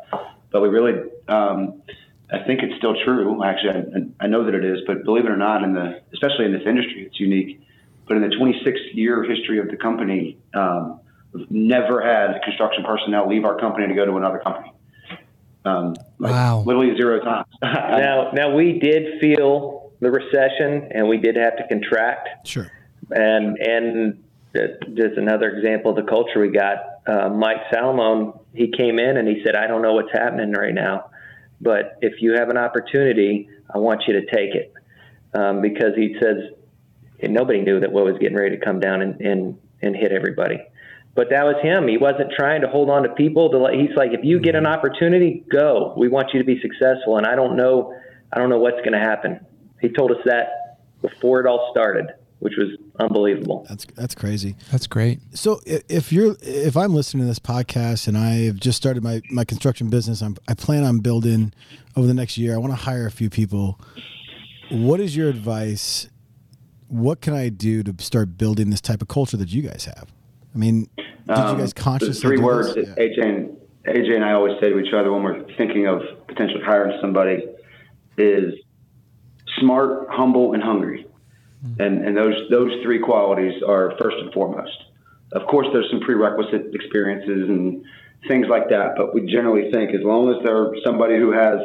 But 0.52 0.62
we 0.62 0.70
really, 0.70 1.12
um, 1.28 1.82
I 2.32 2.40
think 2.46 2.62
it's 2.64 2.78
still 2.78 2.96
true. 3.04 3.44
Actually, 3.44 3.84
I, 4.20 4.26
I 4.26 4.28
know 4.28 4.46
that 4.46 4.56
it 4.56 4.66
is. 4.66 4.80
But 4.88 5.04
believe 5.04 5.26
it 5.26 5.32
or 5.32 5.38
not, 5.38 5.64
in 5.64 5.74
the 5.74 6.02
especially 6.14 6.46
in 6.46 6.54
this 6.54 6.64
industry, 6.66 7.06
it's 7.06 7.20
unique. 7.20 7.62
But 8.08 8.18
in 8.18 8.24
the 8.30 8.36
26 8.36 8.80
year 8.94 9.24
history 9.24 9.60
of 9.60 9.68
the 9.68 9.78
company, 9.78 10.38
um, 10.54 11.00
never 11.50 12.02
had 12.02 12.42
construction 12.44 12.84
personnel 12.84 13.28
leave 13.28 13.46
our 13.46 13.60
company 13.60 13.88
to 13.88 13.94
go 13.94 14.06
to 14.06 14.16
another 14.16 14.40
company. 14.40 14.72
Um, 15.66 15.96
like 16.20 16.32
wow. 16.32 16.64
Literally 16.66 16.96
zero 16.96 17.20
times. 17.20 17.48
now, 17.62 18.32
now 18.34 18.56
we 18.56 18.80
did 18.80 19.20
feel 19.20 19.92
the 20.00 20.12
recession 20.12 20.90
and 20.92 21.08
we 21.08 21.18
did 21.18 21.36
have 21.36 21.58
to 21.58 21.68
contract. 21.68 22.48
Sure. 22.48 22.72
And, 23.12 23.58
and 23.58 24.24
just 24.54 25.18
another 25.18 25.50
example 25.50 25.92
of 25.92 25.98
the 25.98 26.10
culture 26.10 26.40
we 26.40 26.50
got. 26.50 26.78
Uh, 27.08 27.30
Mike 27.30 27.58
Salamone, 27.72 28.40
he 28.54 28.72
came 28.72 29.00
in 29.00 29.18
and 29.18 29.28
he 29.28 29.42
said, 29.44 29.56
I 29.56 29.68
don't 29.68 29.82
know 29.82 29.94
what's 29.94 30.12
happening 30.14 30.52
right 30.52 30.74
now, 30.74 31.10
but 31.60 31.98
if 32.02 32.22
you 32.22 32.34
have 32.34 32.50
an 32.50 32.58
opportunity, 32.58 33.50
I 33.74 33.80
want 33.80 34.04
you 34.08 34.14
to 34.14 34.26
take 34.26 34.56
it. 34.56 34.74
Um, 35.34 35.62
because 35.62 35.94
he 35.96 36.16
says, 36.22 36.52
nobody 37.22 37.62
knew 37.62 37.82
that 37.82 37.92
what 37.92 38.06
was 38.06 38.18
getting 38.20 38.38
ready 38.38 38.58
to 38.58 38.64
come 38.64 38.80
down 38.80 39.02
and, 39.02 39.20
and, 39.20 39.58
and 39.82 39.96
hit 39.96 40.12
everybody 40.12 40.62
but 41.16 41.30
that 41.30 41.46
was 41.46 41.56
him. 41.64 41.88
He 41.88 41.98
wasn't 41.98 42.32
trying 42.38 42.62
to 42.62 42.68
hold 42.68 42.90
on 42.90 43.04
to 43.04 43.10
people. 43.10 43.50
To 43.50 43.58
let, 43.58 43.74
he's 43.74 43.96
like, 43.96 44.12
if 44.12 44.24
you 44.24 44.40
get 44.40 44.56
an 44.56 44.66
mm-hmm. 44.66 44.74
opportunity, 44.74 45.46
go. 45.50 45.94
We 45.98 46.10
want 46.10 46.34
you 46.34 46.40
to 46.40 46.46
be 46.46 46.60
successful. 46.62 47.18
And 47.18 47.26
I 47.26 47.36
don't 47.36 47.56
know, 47.56 47.98
I 48.34 48.38
don't 48.38 48.50
know 48.50 48.60
what's 48.60 48.80
going 48.80 48.92
to 48.92 49.00
happen. 49.00 49.40
He 49.82 49.90
told 49.90 50.12
us 50.12 50.18
that 50.26 50.78
before 51.02 51.40
it 51.40 51.48
all 51.48 51.70
started, 51.72 52.08
which 52.40 52.54
was 52.58 52.78
unbelievable. 53.00 53.66
That's 53.70 53.86
that's 53.96 54.16
crazy. 54.16 54.56
That's 54.72 54.88
great. 54.88 55.20
So 55.34 55.62
if 55.66 56.12
you're 56.12 56.36
if 56.42 56.76
I'm 56.76 56.94
listening 56.94 57.24
to 57.24 57.28
this 57.28 57.40
podcast 57.40 58.08
and 58.08 58.18
I've 58.18 58.58
just 58.58 58.78
started 58.78 59.04
my 59.04 59.22
my 59.30 59.46
construction 59.46 59.90
business, 59.90 60.22
I'm, 60.22 60.36
I 60.48 60.54
plan 60.54 60.84
on 60.84 61.00
building 61.00 61.54
over 61.96 62.08
the 62.08 62.14
next 62.14 62.38
year. 62.38 62.56
I 62.56 62.58
want 62.58 62.74
to 62.74 62.78
hire 62.78 63.06
a 63.06 63.12
few 63.12 63.30
people. 63.30 63.80
What 64.72 65.00
is 65.00 65.16
your 65.16 65.30
advice? 65.30 66.10
What 66.88 67.22
can 67.22 67.34
I 67.34 67.50
do 67.50 67.84
to 67.84 67.96
start 68.04 68.38
building 68.38 68.70
this 68.70 68.82
type 68.82 69.02
of 69.02 69.08
culture 69.08 69.38
that 69.38 69.50
you 69.50 69.62
guys 69.62 69.86
have? 69.86 70.15
I 70.56 70.58
mean, 70.58 70.90
did 70.96 71.38
um, 71.38 71.58
you 71.58 71.62
guys 71.64 71.74
consciously? 71.74 72.22
Three 72.22 72.38
words. 72.38 72.76
Yeah. 72.76 72.84
AJ 72.96 73.26
and 73.26 73.58
AJ 73.86 74.16
and 74.16 74.24
I 74.24 74.32
always 74.32 74.54
say 74.62 74.70
to 74.70 74.80
each 74.80 74.94
other 74.94 75.12
when 75.12 75.22
we're 75.24 75.44
thinking 75.58 75.86
of 75.86 76.02
potentially 76.28 76.64
hiring 76.64 76.98
somebody 77.02 77.44
is 78.18 78.54
smart, 79.60 80.08
humble, 80.10 80.54
and 80.54 80.64
hungry. 80.64 81.06
Mm-hmm. 81.66 81.82
And 81.82 82.06
and 82.06 82.18
those 82.18 82.36
those 82.50 82.72
three 82.84 83.00
qualities 83.00 83.62
are 83.68 83.94
first 84.02 84.18
and 84.20 84.34
foremost. 84.34 84.78
Of 85.34 85.46
course, 85.48 85.68
there's 85.74 85.90
some 85.92 86.00
prerequisite 86.00 86.74
experiences 86.74 87.50
and 87.50 87.84
things 88.28 88.48
like 88.50 88.70
that, 88.70 88.96
but 88.96 89.14
we 89.14 89.26
generally 89.26 89.70
think 89.72 89.94
as 89.94 90.02
long 90.04 90.34
as 90.34 90.44
they're 90.44 90.72
somebody 90.86 91.18
who 91.18 91.32
has 91.32 91.60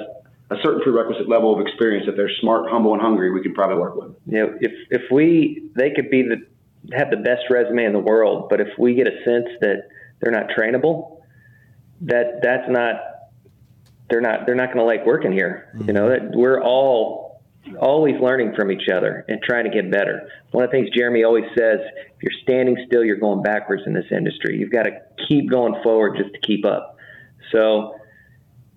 a 0.51 0.57
certain 0.63 0.81
prerequisite 0.83 1.29
level 1.29 1.55
of 1.55 1.65
experience, 1.65 2.07
if 2.09 2.17
they're 2.17 2.31
smart, 2.41 2.69
humble, 2.69 2.93
and 2.93 3.01
hungry, 3.01 3.31
we 3.31 3.41
could 3.41 3.55
probably 3.55 3.77
work 3.77 3.95
with. 3.95 4.17
You 4.27 4.39
know, 4.39 4.59
if 4.61 4.73
if 4.91 5.03
we 5.13 5.71
they 5.77 5.91
could 5.91 6.11
be 6.11 6.23
the 6.23 6.45
have 6.93 7.11
the 7.11 7.17
best 7.17 7.43
resume 7.51 7.85
in 7.85 7.93
the 7.93 8.01
world, 8.01 8.49
but 8.49 8.61
if 8.61 8.69
we 8.79 8.95
get 8.95 9.07
a 9.07 9.25
sense 9.25 9.47
that 9.61 9.89
they're 10.21 10.33
not 10.33 10.49
trainable, 10.57 11.21
that 12.03 12.41
that's 12.43 12.69
not 12.69 12.97
they're 14.09 14.21
not 14.21 14.47
they're 14.47 14.55
not 14.55 14.67
going 14.73 14.79
to 14.79 14.85
like 14.85 15.07
working 15.07 15.33
here. 15.33 15.71
Mm-hmm. 15.75 15.87
You 15.89 15.93
know 15.93 16.09
that 16.09 16.31
we're 16.33 16.63
all 16.63 17.43
always 17.79 18.15
learning 18.21 18.55
from 18.57 18.73
each 18.73 18.89
other 18.93 19.25
and 19.29 19.41
trying 19.43 19.65
to 19.65 19.71
get 19.71 19.91
better. 19.91 20.29
One 20.51 20.65
of 20.65 20.71
the 20.71 20.77
things 20.77 20.91
Jeremy 20.97 21.25
always 21.25 21.45
says: 21.57 21.81
if 22.17 22.23
you're 22.23 22.41
standing 22.43 22.77
still, 22.87 23.05
you're 23.05 23.17
going 23.17 23.43
backwards 23.43 23.83
in 23.87 23.93
this 23.93 24.07
industry. 24.11 24.57
You've 24.59 24.73
got 24.73 24.85
to 24.85 25.01
keep 25.29 25.51
going 25.51 25.75
forward 25.83 26.17
just 26.17 26.33
to 26.33 26.41
keep 26.41 26.65
up. 26.65 26.97
So 27.53 27.95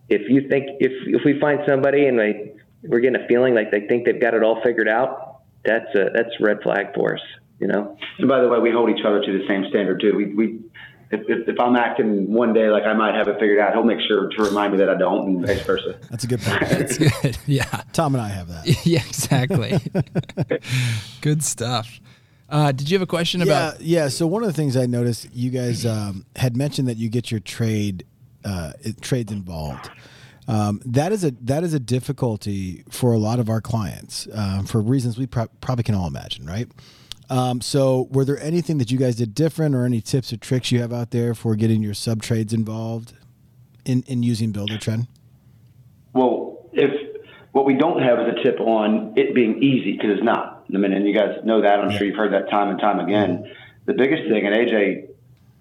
if 0.10 0.30
you 0.30 0.50
think 0.50 0.66
if 0.80 0.92
if 1.08 1.22
we 1.26 1.39
find 1.39 1.60
somebody 1.68 2.08
and 2.08 2.20
they 2.20 2.54
we're 2.84 3.00
getting 3.00 3.22
a 3.22 3.28
feeling 3.28 3.56
like 3.56 3.72
they 3.72 3.88
think 3.88 4.06
they've 4.06 4.22
got 4.22 4.34
it 4.34 4.44
all 4.44 4.62
figured 4.62 4.89
out, 4.89 5.42
that's 5.63 5.96
a 5.96 6.10
that's 6.13 6.36
a 6.39 6.44
red 6.44 6.58
flag 6.62 6.94
for 6.94 7.16
us 7.16 7.22
you 7.63 7.69
know. 7.69 7.97
And 8.19 8.28
by 8.28 8.41
the 8.41 8.49
way, 8.49 8.60
we 8.60 8.71
hold 8.71 8.89
each 8.89 9.06
other 9.06 9.21
to 9.21 9.39
the 9.39 9.47
same 9.47 9.63
standard 9.69 10.02
too. 10.02 10.13
We, 10.15 10.34
we 10.34 10.60
if, 11.12 11.21
if, 11.30 11.47
if, 11.47 11.60
I'm 11.60 11.78
acting 11.78 12.34
one 12.34 12.54
day 12.54 12.69
like 12.69 12.84
I 12.84 12.93
might 12.93 13.15
have 13.15 13.30
it 13.30 13.39
figured 13.39 13.60
out, 13.60 13.71
he'll 13.71 13.84
make 13.84 14.02
sure 14.06 14.28
to 14.28 14.43
remind 14.43 14.73
me 14.73 14.80
that 14.80 14.89
I 14.89 14.95
don't, 14.95 15.28
and 15.28 15.47
vice 15.47 15.62
versa. 15.62 15.97
That's 16.10 16.26
a 16.26 16.28
good 16.28 16.41
point. 16.41 16.60
That's 16.69 16.97
good. 16.97 17.38
Yeah. 17.45 17.84
Tom 17.93 18.15
and 18.15 18.21
I 18.21 18.28
have 18.30 18.49
that. 18.49 18.86
yeah, 18.86 18.99
exactly. 18.99 19.80
good 21.21 21.41
stuff. 21.41 22.02
Uh, 22.49 22.73
did 22.73 22.89
you 22.89 22.95
have 22.95 23.02
a 23.02 23.08
question 23.08 23.39
yeah, 23.39 23.45
about? 23.45 23.82
Yeah. 23.82 24.10
So 24.10 24.28
one 24.28 24.43
of 24.43 24.47
the 24.47 24.54
things 24.54 24.76
I 24.76 24.88
noticed, 24.88 25.34
you 25.34 25.49
guys 25.49 25.86
um, 25.86 26.26
had 26.36 26.58
mentioned 26.58 26.89
that 26.89 26.97
you 26.97 27.10
get 27.10 27.32
your 27.32 27.39
trade 27.39 28.06
uh, 28.43 28.73
trades 28.99 29.32
involved. 29.32 29.89
Um, 30.47 30.82
that 30.86 31.13
is 31.13 31.23
a 31.23 31.32
that 31.41 31.63
is 31.63 31.73
a 31.73 31.80
difficulty 31.80 32.84
for 32.89 33.13
a 33.13 33.17
lot 33.17 33.39
of 33.39 33.49
our 33.49 33.62
clients 33.62 34.28
um, 34.34 34.65
for 34.65 34.82
reasons 34.82 35.17
we 35.17 35.26
pro- 35.26 35.47
probably 35.62 35.84
can 35.84 35.95
all 35.95 36.08
imagine, 36.08 36.45
right? 36.45 36.67
Um, 37.30 37.62
so, 37.62 38.08
were 38.12 38.26
there 38.26 38.40
anything 38.40 38.78
that 38.80 38.92
you 38.92 38.98
guys 38.98 39.16
did 39.16 39.34
different, 39.34 39.76
or 39.76 39.86
any 39.86 40.02
tips 40.02 40.34
or 40.34 40.38
tricks 40.38 40.72
you 40.72 40.82
have 40.82 40.92
out 40.94 41.12
there 41.12 41.34
for 41.34 41.56
getting 41.56 41.82
your 41.82 41.94
sub 41.94 42.22
trades 42.22 42.54
involved 42.54 43.14
in 43.86 44.04
in 44.08 44.24
using 44.24 44.52
Buildertrend? 44.52 45.08
Well, 46.14 46.68
if 46.74 46.92
what 47.54 47.66
we 47.66 47.76
don't 47.76 48.02
have 48.02 48.20
is 48.20 48.26
a 48.38 48.44
tip 48.44 48.60
on 48.60 49.14
it 49.16 49.34
being 49.34 49.62
easy 49.64 49.94
because 49.94 50.12
it's 50.18 50.24
not. 50.24 50.66
I 50.74 50.78
mean, 50.78 50.92
and 50.92 51.08
you 51.08 51.14
guys 51.14 51.38
know 51.44 51.62
that. 51.62 51.80
I'm 51.80 51.92
yeah. 51.92 51.98
sure 51.98 52.08
you've 52.08 52.18
heard 52.18 52.34
that 52.34 52.50
time 52.50 52.70
and 52.70 52.80
time 52.80 53.00
again. 53.00 53.38
Mm-hmm. 53.38 53.54
The 53.86 53.94
biggest 53.94 54.24
thing, 54.30 54.46
and 54.46 54.56
AJ 54.56 55.10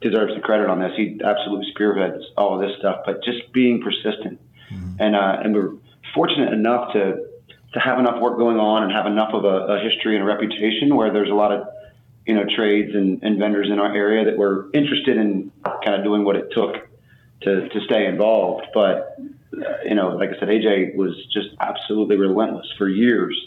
deserves 0.01 0.35
the 0.35 0.41
credit 0.41 0.69
on 0.69 0.81
this. 0.81 0.93
He 0.97 1.21
absolutely 1.25 1.67
spearheads 1.71 2.25
all 2.37 2.55
of 2.55 2.61
this 2.61 2.77
stuff, 2.79 3.03
but 3.07 3.23
just 3.23 3.53
being 3.53 3.83
persistent. 3.83 4.41
Mm-hmm. 4.71 4.97
And 5.01 5.17
uh, 5.17 5.37
and 5.45 5.55
we're 5.55 5.73
fortunate 6.15 6.53
enough 6.53 6.93
to 6.95 7.27
to 7.75 7.81
have 7.81 7.99
enough 7.99 8.21
work 8.21 8.37
going 8.37 8.59
on 8.59 8.85
and 8.85 8.93
have 8.93 9.07
enough 9.07 9.33
of 9.33 9.45
a, 9.45 9.75
a 9.75 9.81
history 9.81 10.15
and 10.15 10.23
a 10.23 10.27
reputation 10.27 10.95
where 10.95 11.13
there's 11.13 11.31
a 11.31 11.35
lot 11.35 11.53
of 11.53 11.69
you 12.27 12.35
know 12.35 12.45
trades 12.55 12.95
and, 12.95 13.23
and 13.23 13.39
vendors 13.39 13.69
in 13.71 13.79
our 13.79 13.95
area 13.95 14.25
that 14.25 14.37
were 14.37 14.69
interested 14.73 15.17
in 15.17 15.51
kind 15.65 15.95
of 15.95 16.05
doing 16.05 16.25
what 16.25 16.37
it 16.37 16.49
took 16.53 16.89
to 17.43 17.69
to 17.69 17.81
stay 17.87 18.07
involved. 18.07 18.67
But 18.75 19.17
uh, 19.55 19.83
you 19.85 19.95
know, 19.95 20.11
like 20.11 20.31
I 20.31 20.39
said, 20.39 20.49
AJ 20.49 20.95
was 20.95 21.15
just 21.33 21.49
absolutely 21.61 22.17
relentless 22.17 22.67
for 22.79 22.89
years 22.89 23.39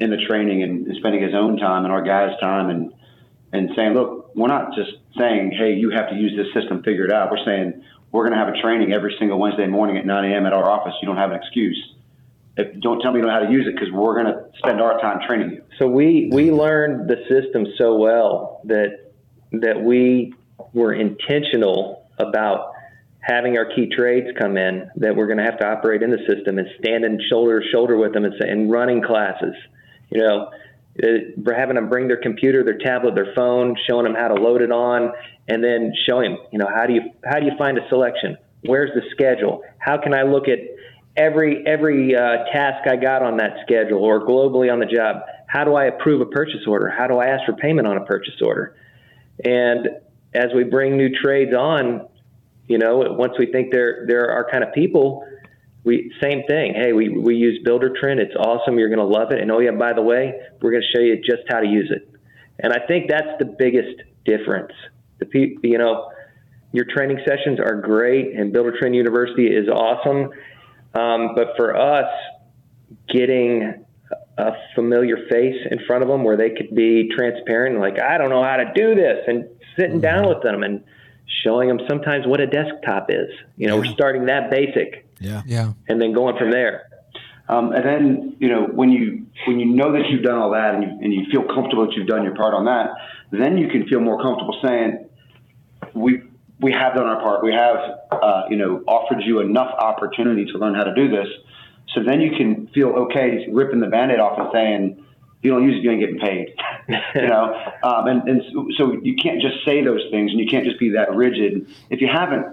in 0.00 0.10
the 0.10 0.16
training 0.16 0.62
and, 0.62 0.96
spending 0.96 1.22
his 1.22 1.34
own 1.34 1.56
time 1.58 1.84
and 1.84 1.92
our 1.92 2.02
guys' 2.02 2.38
time 2.40 2.70
and 2.70 2.92
and 3.52 3.70
saying, 3.76 3.92
look, 3.92 4.34
we're 4.34 4.48
not 4.48 4.74
just 4.74 4.92
saying, 5.18 5.52
hey, 5.52 5.74
you 5.74 5.90
have 5.90 6.08
to 6.08 6.14
use 6.14 6.32
this 6.34 6.52
system, 6.54 6.82
figure 6.82 7.04
it 7.04 7.12
out. 7.12 7.30
We're 7.30 7.44
saying 7.44 7.84
we're 8.10 8.26
going 8.26 8.32
to 8.32 8.44
have 8.44 8.54
a 8.54 8.60
training 8.60 8.92
every 8.92 9.14
single 9.18 9.38
Wednesday 9.38 9.66
morning 9.66 9.98
at 9.98 10.06
9 10.06 10.32
a.m. 10.32 10.46
at 10.46 10.54
our 10.54 10.70
office. 10.70 10.94
You 11.02 11.06
don't 11.06 11.18
have 11.18 11.32
an 11.32 11.36
excuse. 11.36 11.94
If, 12.56 12.80
don't 12.80 13.00
tell 13.00 13.12
me 13.12 13.20
you 13.20 13.26
know 13.26 13.32
how 13.32 13.40
to 13.40 13.50
use 13.50 13.66
it 13.66 13.74
because 13.74 13.90
we're 13.92 14.14
going 14.14 14.26
to 14.26 14.44
spend 14.58 14.80
our 14.80 15.00
time 15.00 15.20
training 15.26 15.50
you. 15.50 15.62
So 15.78 15.86
we 15.86 16.28
we 16.32 16.50
learned 16.50 17.08
the 17.08 17.16
system 17.28 17.66
so 17.78 17.96
well 17.96 18.60
that 18.64 19.12
that 19.52 19.80
we 19.80 20.34
were 20.72 20.92
intentional 20.92 22.06
about 22.18 22.72
having 23.20 23.56
our 23.56 23.64
key 23.64 23.88
trades 23.94 24.28
come 24.38 24.56
in 24.56 24.90
that 24.96 25.14
we're 25.14 25.26
going 25.26 25.38
to 25.38 25.44
have 25.44 25.58
to 25.58 25.66
operate 25.66 26.02
in 26.02 26.10
the 26.10 26.18
system 26.28 26.58
and 26.58 26.66
standing 26.78 27.20
shoulder 27.30 27.60
to 27.60 27.66
shoulder 27.70 27.96
with 27.96 28.12
them 28.12 28.24
and, 28.24 28.34
and 28.42 28.70
running 28.70 29.00
classes. 29.00 29.54
You 30.10 30.20
know, 30.20 30.50
uh, 31.02 31.06
we're 31.36 31.54
having 31.54 31.76
them 31.76 31.88
bring 31.88 32.08
their 32.08 32.20
computer, 32.20 32.64
their 32.64 32.78
tablet, 32.78 33.14
their 33.14 33.32
phone, 33.34 33.76
showing 33.88 34.04
them 34.04 34.14
how 34.14 34.28
to 34.28 34.34
load 34.34 34.60
it 34.60 34.72
on, 34.72 35.12
and 35.48 35.64
then 35.64 35.92
showing 36.06 36.32
them, 36.32 36.40
you 36.52 36.58
know, 36.58 36.68
how 36.68 36.86
do 36.86 36.92
you 36.92 37.12
how 37.24 37.38
do 37.38 37.46
you 37.46 37.52
find 37.56 37.78
a 37.78 37.88
selection? 37.88 38.36
Where's 38.64 38.90
the 38.94 39.02
schedule? 39.10 39.62
How 39.78 39.98
can 39.98 40.14
I 40.14 40.22
look 40.22 40.48
at 40.48 40.58
every 41.16 41.66
every 41.66 42.14
uh, 42.14 42.44
task 42.52 42.88
I 42.88 42.96
got 42.96 43.22
on 43.22 43.36
that 43.38 43.56
schedule 43.62 44.04
or 44.04 44.26
globally 44.26 44.72
on 44.72 44.78
the 44.78 44.86
job? 44.86 45.22
How 45.46 45.64
do 45.64 45.74
I 45.74 45.86
approve 45.86 46.20
a 46.20 46.26
purchase 46.26 46.66
order? 46.66 46.88
How 46.88 47.06
do 47.06 47.18
I 47.18 47.26
ask 47.26 47.44
for 47.44 47.52
payment 47.52 47.86
on 47.86 47.96
a 47.96 48.04
purchase 48.04 48.40
order? 48.42 48.76
And 49.44 49.88
as 50.34 50.46
we 50.54 50.64
bring 50.64 50.96
new 50.96 51.10
trades 51.10 51.52
on, 51.52 52.08
you 52.66 52.78
know, 52.78 53.04
once 53.18 53.34
we 53.38 53.46
think 53.46 53.72
they're 53.72 54.06
they're 54.06 54.30
our 54.30 54.50
kind 54.50 54.64
of 54.64 54.72
people, 54.72 55.26
we 55.84 56.12
same 56.22 56.44
thing. 56.48 56.74
Hey, 56.74 56.92
we 56.92 57.08
we 57.08 57.34
use 57.34 57.58
Buildertrend. 57.66 58.18
It's 58.18 58.36
awesome. 58.36 58.78
You're 58.78 58.88
going 58.88 58.98
to 58.98 59.04
love 59.04 59.32
it. 59.32 59.40
And 59.40 59.50
oh 59.50 59.58
yeah, 59.58 59.72
by 59.72 59.92
the 59.92 60.02
way, 60.02 60.32
we're 60.60 60.70
going 60.70 60.82
to 60.82 60.98
show 60.98 61.02
you 61.02 61.16
just 61.16 61.42
how 61.48 61.60
to 61.60 61.66
use 61.66 61.90
it. 61.90 62.08
And 62.58 62.72
I 62.72 62.86
think 62.86 63.10
that's 63.10 63.38
the 63.38 63.44
biggest 63.44 64.02
difference. 64.24 64.72
The 65.18 65.56
you 65.62 65.78
know, 65.78 66.10
your 66.72 66.86
training 66.86 67.18
sessions 67.26 67.58
are 67.58 67.80
great, 67.80 68.34
and 68.34 68.54
Buildertrend 68.54 68.94
University 68.94 69.46
is 69.46 69.68
awesome. 69.68 70.30
Um, 70.94 71.34
but 71.34 71.48
for 71.56 71.76
us, 71.76 72.12
getting 73.08 73.84
a 74.38 74.52
familiar 74.74 75.16
face 75.30 75.66
in 75.70 75.78
front 75.86 76.02
of 76.02 76.08
them 76.08 76.24
where 76.24 76.36
they 76.36 76.50
could 76.50 76.74
be 76.74 77.10
transparent, 77.14 77.78
like 77.78 78.00
I 78.00 78.18
don't 78.18 78.30
know 78.30 78.42
how 78.42 78.56
to 78.56 78.70
do 78.74 78.94
this, 78.94 79.24
and 79.26 79.48
sitting 79.78 80.00
down 80.00 80.28
with 80.28 80.42
them 80.42 80.62
and 80.62 80.84
showing 81.42 81.68
them 81.68 81.80
sometimes 81.88 82.26
what 82.26 82.40
a 82.40 82.46
desktop 82.46 83.06
is. 83.10 83.30
You 83.56 83.68
know, 83.68 83.76
yeah. 83.76 83.88
we're 83.88 83.94
starting 83.94 84.26
that 84.26 84.50
basic 84.50 85.06
yeah. 85.22 85.42
Yeah. 85.46 85.72
And 85.88 86.02
then 86.02 86.12
going 86.12 86.36
from 86.36 86.50
there. 86.50 86.88
Um, 87.48 87.72
and 87.72 87.84
then 87.84 88.36
you 88.38 88.48
know 88.48 88.66
when 88.66 88.90
you 88.90 89.26
when 89.46 89.58
you 89.58 89.66
know 89.66 89.92
that 89.92 90.08
you've 90.08 90.22
done 90.22 90.38
all 90.38 90.50
that 90.52 90.74
and 90.74 90.82
you, 90.82 90.88
and 90.88 91.12
you 91.12 91.26
feel 91.30 91.42
comfortable 91.42 91.86
that 91.86 91.94
you've 91.94 92.06
done 92.06 92.24
your 92.24 92.34
part 92.34 92.54
on 92.54 92.64
that, 92.66 92.90
then 93.30 93.56
you 93.56 93.68
can 93.68 93.86
feel 93.88 94.00
more 94.00 94.20
comfortable 94.22 94.58
saying 94.64 95.08
we 95.94 96.22
we 96.62 96.72
have 96.72 96.94
done 96.94 97.06
our 97.06 97.20
part. 97.20 97.44
We 97.44 97.52
have 97.52 97.76
uh, 98.10 98.42
you 98.48 98.56
know 98.56 98.82
offered 98.86 99.22
you 99.22 99.40
enough 99.40 99.74
opportunity 99.78 100.44
to 100.46 100.58
learn 100.58 100.74
how 100.74 100.84
to 100.84 100.94
do 100.94 101.08
this. 101.08 101.28
So 101.94 102.02
then 102.02 102.20
you 102.20 102.30
can 102.36 102.68
feel 102.68 102.88
okay 102.88 103.46
ripping 103.50 103.80
the 103.80 103.88
band-aid 103.88 104.20
off 104.20 104.38
and 104.38 104.48
saying 104.52 105.04
you 105.42 105.50
don't 105.50 105.64
use 105.64 105.76
it, 105.76 105.82
you 105.82 105.90
ain't 105.90 106.00
getting 106.00 106.20
paid. 106.20 106.54
you 107.14 107.26
know, 107.28 107.54
um, 107.82 108.06
and 108.06 108.28
and 108.28 108.42
so 108.78 108.92
you 109.02 109.16
can't 109.16 109.42
just 109.42 109.64
say 109.64 109.84
those 109.84 110.02
things 110.10 110.30
and 110.30 110.40
you 110.40 110.46
can't 110.46 110.64
just 110.64 110.78
be 110.78 110.90
that 110.90 111.14
rigid 111.14 111.66
if 111.90 112.00
you 112.00 112.08
haven't 112.08 112.46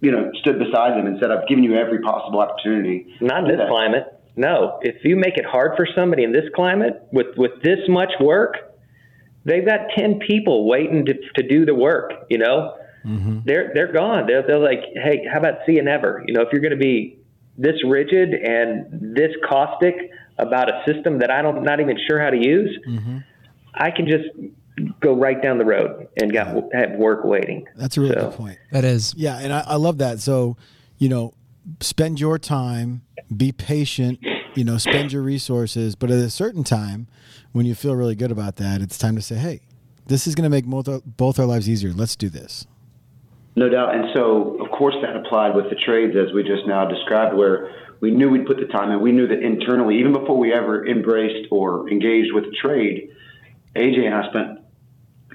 you 0.00 0.12
know, 0.12 0.30
stood 0.40 0.58
beside 0.58 0.92
them 0.92 1.06
and 1.06 1.18
said, 1.20 1.30
I've 1.30 1.48
given 1.48 1.64
you 1.64 1.76
every 1.76 2.00
possible 2.00 2.40
opportunity. 2.40 3.14
Not 3.20 3.44
in 3.44 3.48
this 3.48 3.58
that. 3.58 3.68
climate. 3.68 4.04
No. 4.36 4.78
If 4.82 5.04
you 5.04 5.16
make 5.16 5.36
it 5.36 5.44
hard 5.44 5.72
for 5.76 5.86
somebody 5.94 6.22
in 6.22 6.32
this 6.32 6.44
climate 6.54 7.02
with, 7.12 7.36
with 7.36 7.62
this 7.62 7.80
much 7.88 8.12
work, 8.20 8.54
they've 9.44 9.66
got 9.66 9.88
10 9.96 10.20
people 10.20 10.68
waiting 10.68 11.04
to, 11.06 11.14
to 11.36 11.48
do 11.48 11.66
the 11.66 11.74
work, 11.74 12.12
you 12.30 12.38
know? 12.38 12.76
Mm-hmm. 13.04 13.40
They're, 13.44 13.70
they're 13.74 13.92
gone. 13.92 14.26
They're, 14.26 14.42
they're 14.46 14.58
like, 14.58 14.80
hey, 14.94 15.24
how 15.30 15.38
about 15.38 15.58
see 15.66 15.72
you 15.72 15.82
never? 15.82 16.22
You 16.26 16.34
know, 16.34 16.42
if 16.42 16.48
you're 16.52 16.60
going 16.60 16.72
to 16.72 16.76
be 16.76 17.18
this 17.56 17.76
rigid 17.84 18.34
and 18.34 19.14
this 19.16 19.30
caustic 19.48 19.94
about 20.38 20.68
a 20.68 20.82
system 20.86 21.18
that 21.18 21.30
I 21.30 21.42
don't, 21.42 21.64
not 21.64 21.80
even 21.80 21.98
sure 22.08 22.20
how 22.20 22.30
to 22.30 22.36
use, 22.36 22.78
mm-hmm. 22.88 23.18
I 23.74 23.90
can 23.90 24.06
just 24.06 24.24
go 25.00 25.14
right 25.14 25.42
down 25.42 25.58
the 25.58 25.64
road 25.64 26.08
and 26.20 26.32
got 26.32 26.48
have 26.72 26.92
work 26.92 27.24
waiting. 27.24 27.66
That's 27.76 27.96
a 27.96 28.00
really 28.00 28.14
so. 28.14 28.28
good 28.28 28.36
point. 28.36 28.58
That 28.70 28.84
is. 28.84 29.14
Yeah, 29.16 29.38
and 29.38 29.52
I, 29.52 29.64
I 29.66 29.74
love 29.76 29.98
that. 29.98 30.20
So, 30.20 30.56
you 30.98 31.08
know, 31.08 31.34
spend 31.80 32.20
your 32.20 32.38
time, 32.38 33.02
be 33.36 33.52
patient, 33.52 34.20
you 34.54 34.64
know, 34.64 34.78
spend 34.78 35.12
your 35.12 35.22
resources, 35.22 35.94
but 35.94 36.10
at 36.10 36.18
a 36.18 36.30
certain 36.30 36.64
time 36.64 37.08
when 37.52 37.66
you 37.66 37.74
feel 37.74 37.94
really 37.94 38.14
good 38.14 38.30
about 38.30 38.56
that, 38.56 38.80
it's 38.80 38.98
time 38.98 39.16
to 39.16 39.22
say, 39.22 39.36
"Hey, 39.36 39.60
this 40.06 40.26
is 40.26 40.34
going 40.34 40.44
to 40.44 40.50
make 40.50 40.64
both 40.64 40.88
our, 40.88 41.00
both 41.04 41.38
our 41.38 41.46
lives 41.46 41.68
easier. 41.68 41.92
Let's 41.92 42.16
do 42.16 42.28
this." 42.28 42.66
No 43.58 43.68
doubt. 43.68 43.92
And 43.92 44.04
so, 44.14 44.56
of 44.60 44.70
course, 44.70 44.94
that 45.02 45.16
applied 45.16 45.56
with 45.56 45.68
the 45.68 45.74
trades 45.74 46.14
as 46.16 46.32
we 46.32 46.44
just 46.44 46.64
now 46.68 46.86
described, 46.86 47.36
where 47.36 47.74
we 47.98 48.12
knew 48.12 48.30
we'd 48.30 48.46
put 48.46 48.58
the 48.58 48.66
time 48.66 48.92
in. 48.92 49.00
We 49.00 49.10
knew 49.10 49.26
that 49.26 49.42
internally, 49.42 49.98
even 49.98 50.12
before 50.12 50.38
we 50.38 50.52
ever 50.52 50.86
embraced 50.86 51.48
or 51.50 51.90
engaged 51.90 52.32
with 52.32 52.44
trade, 52.54 53.10
AJ 53.74 54.06
and 54.06 54.14
I 54.14 54.28
spent 54.28 54.60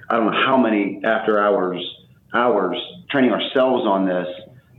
I 0.09 0.15
don't 0.15 0.31
know 0.31 0.45
how 0.45 0.55
many 0.55 1.01
after 1.03 1.38
hours 1.38 1.83
hours 2.33 2.77
training 3.09 3.31
ourselves 3.31 3.86
on 3.86 4.05
this 4.05 4.27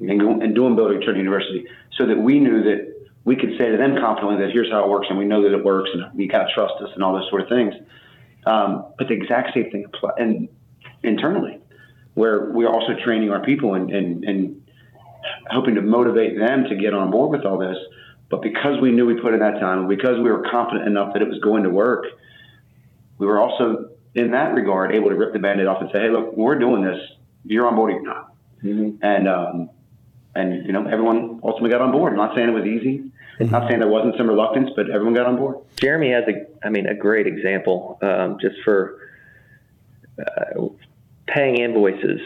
and, 0.00 0.18
go, 0.18 0.30
and 0.40 0.54
doing 0.54 0.74
Buildertrend 0.74 1.18
University 1.18 1.66
so 1.98 2.07
that 2.07 2.16
we 2.16 2.40
knew 2.40 2.62
that 2.62 2.94
we 3.24 3.37
could 3.37 3.59
say 3.59 3.70
to 3.70 3.76
them 3.76 3.94
confidently 4.00 4.42
that 4.42 4.52
here's 4.52 4.70
how 4.70 4.85
it 4.85 4.88
works 4.88 5.09
and 5.11 5.18
we 5.18 5.26
know 5.26 5.42
that 5.42 5.52
it 5.52 5.62
works 5.62 5.90
and 5.92 6.18
you 6.18 6.30
kind 6.30 6.44
of 6.44 6.48
trust 6.54 6.74
us 6.83 6.88
and 6.94 7.04
all 7.04 7.12
those 7.12 7.28
sort 7.28 7.42
of 7.42 7.48
things. 7.50 7.74
Um, 8.46 8.87
but 8.96 9.09
the 9.09 9.14
exact 9.14 9.52
same 9.52 9.70
thing 9.70 9.85
apply 9.85 10.12
and 10.18 10.48
internally, 11.02 11.61
where 12.14 12.50
we're 12.50 12.68
also 12.68 12.94
training 13.05 13.31
our 13.31 13.44
people 13.44 13.74
and, 13.74 13.90
and, 13.90 14.24
and 14.24 14.62
hoping 15.50 15.74
to 15.74 15.83
motivate 15.83 16.38
them 16.38 16.64
to 16.64 16.77
get 16.77 16.94
on 16.94 17.11
board 17.11 17.31
with 17.31 17.44
all 17.44 17.59
this. 17.59 17.77
But 18.31 18.42
because 18.42 18.81
we 18.81 18.90
knew 18.90 19.07
we 19.07 19.20
put 19.20 19.35
in 19.35 19.40
that 19.40 19.61
time 19.61 19.81
and 19.81 19.88
because 19.88 20.16
we 20.18 20.31
were 20.31 20.46
confident 20.50 20.88
enough 20.88 21.12
that 21.12 21.22
it 21.22 21.29
was 21.29 21.38
going 21.40 21.64
to 21.64 21.70
work, 21.70 22.07
we 23.18 23.27
were 23.27 23.40
also 23.40 23.90
in 24.14 24.31
that 24.31 24.55
regard, 24.55 24.94
able 24.94 25.09
to 25.11 25.16
rip 25.16 25.33
the 25.33 25.38
band-aid 25.38 25.66
off 25.66 25.81
and 25.81 25.90
say, 25.92 26.00
hey, 26.00 26.11
look, 26.11 26.37
we're 26.37 26.59
doing 26.59 26.85
this. 26.85 26.98
You're 27.44 27.66
on 27.66 27.74
board 27.74 27.90
or 27.90 27.94
you're 27.94 28.03
not. 28.03 28.33
Mm-hmm. 28.62 29.05
And, 29.05 29.29
um, 29.29 29.70
and, 30.35 30.66
you 30.66 30.72
know, 30.72 30.87
everyone 30.87 31.40
ultimately 31.42 31.70
got 31.70 31.81
on 31.81 31.92
board. 31.92 32.12
I'm 32.12 32.18
not 32.18 32.35
saying 32.35 32.48
it 32.48 32.53
was 32.53 32.64
easy. 32.64 33.11
Mm-hmm. 33.40 33.50
Not 33.50 33.68
saying 33.68 33.81
there 33.81 33.88
wasn't 33.88 34.16
some 34.16 34.29
reluctance, 34.29 34.70
but 34.77 34.88
everyone 34.88 35.14
got 35.14 35.27
on 35.27 35.37
board. 35.37 35.57
Jeremy 35.77 36.12
has 36.12 36.24
a, 36.29 36.66
I 36.66 36.70
mean, 36.70 36.87
a 36.87 36.94
great 36.94 37.27
example 37.27 37.98
um, 38.03 38.38
just 38.40 38.57
for 38.64 38.98
uh, 40.18 40.68
paying 41.26 41.58
invoices. 41.58 42.20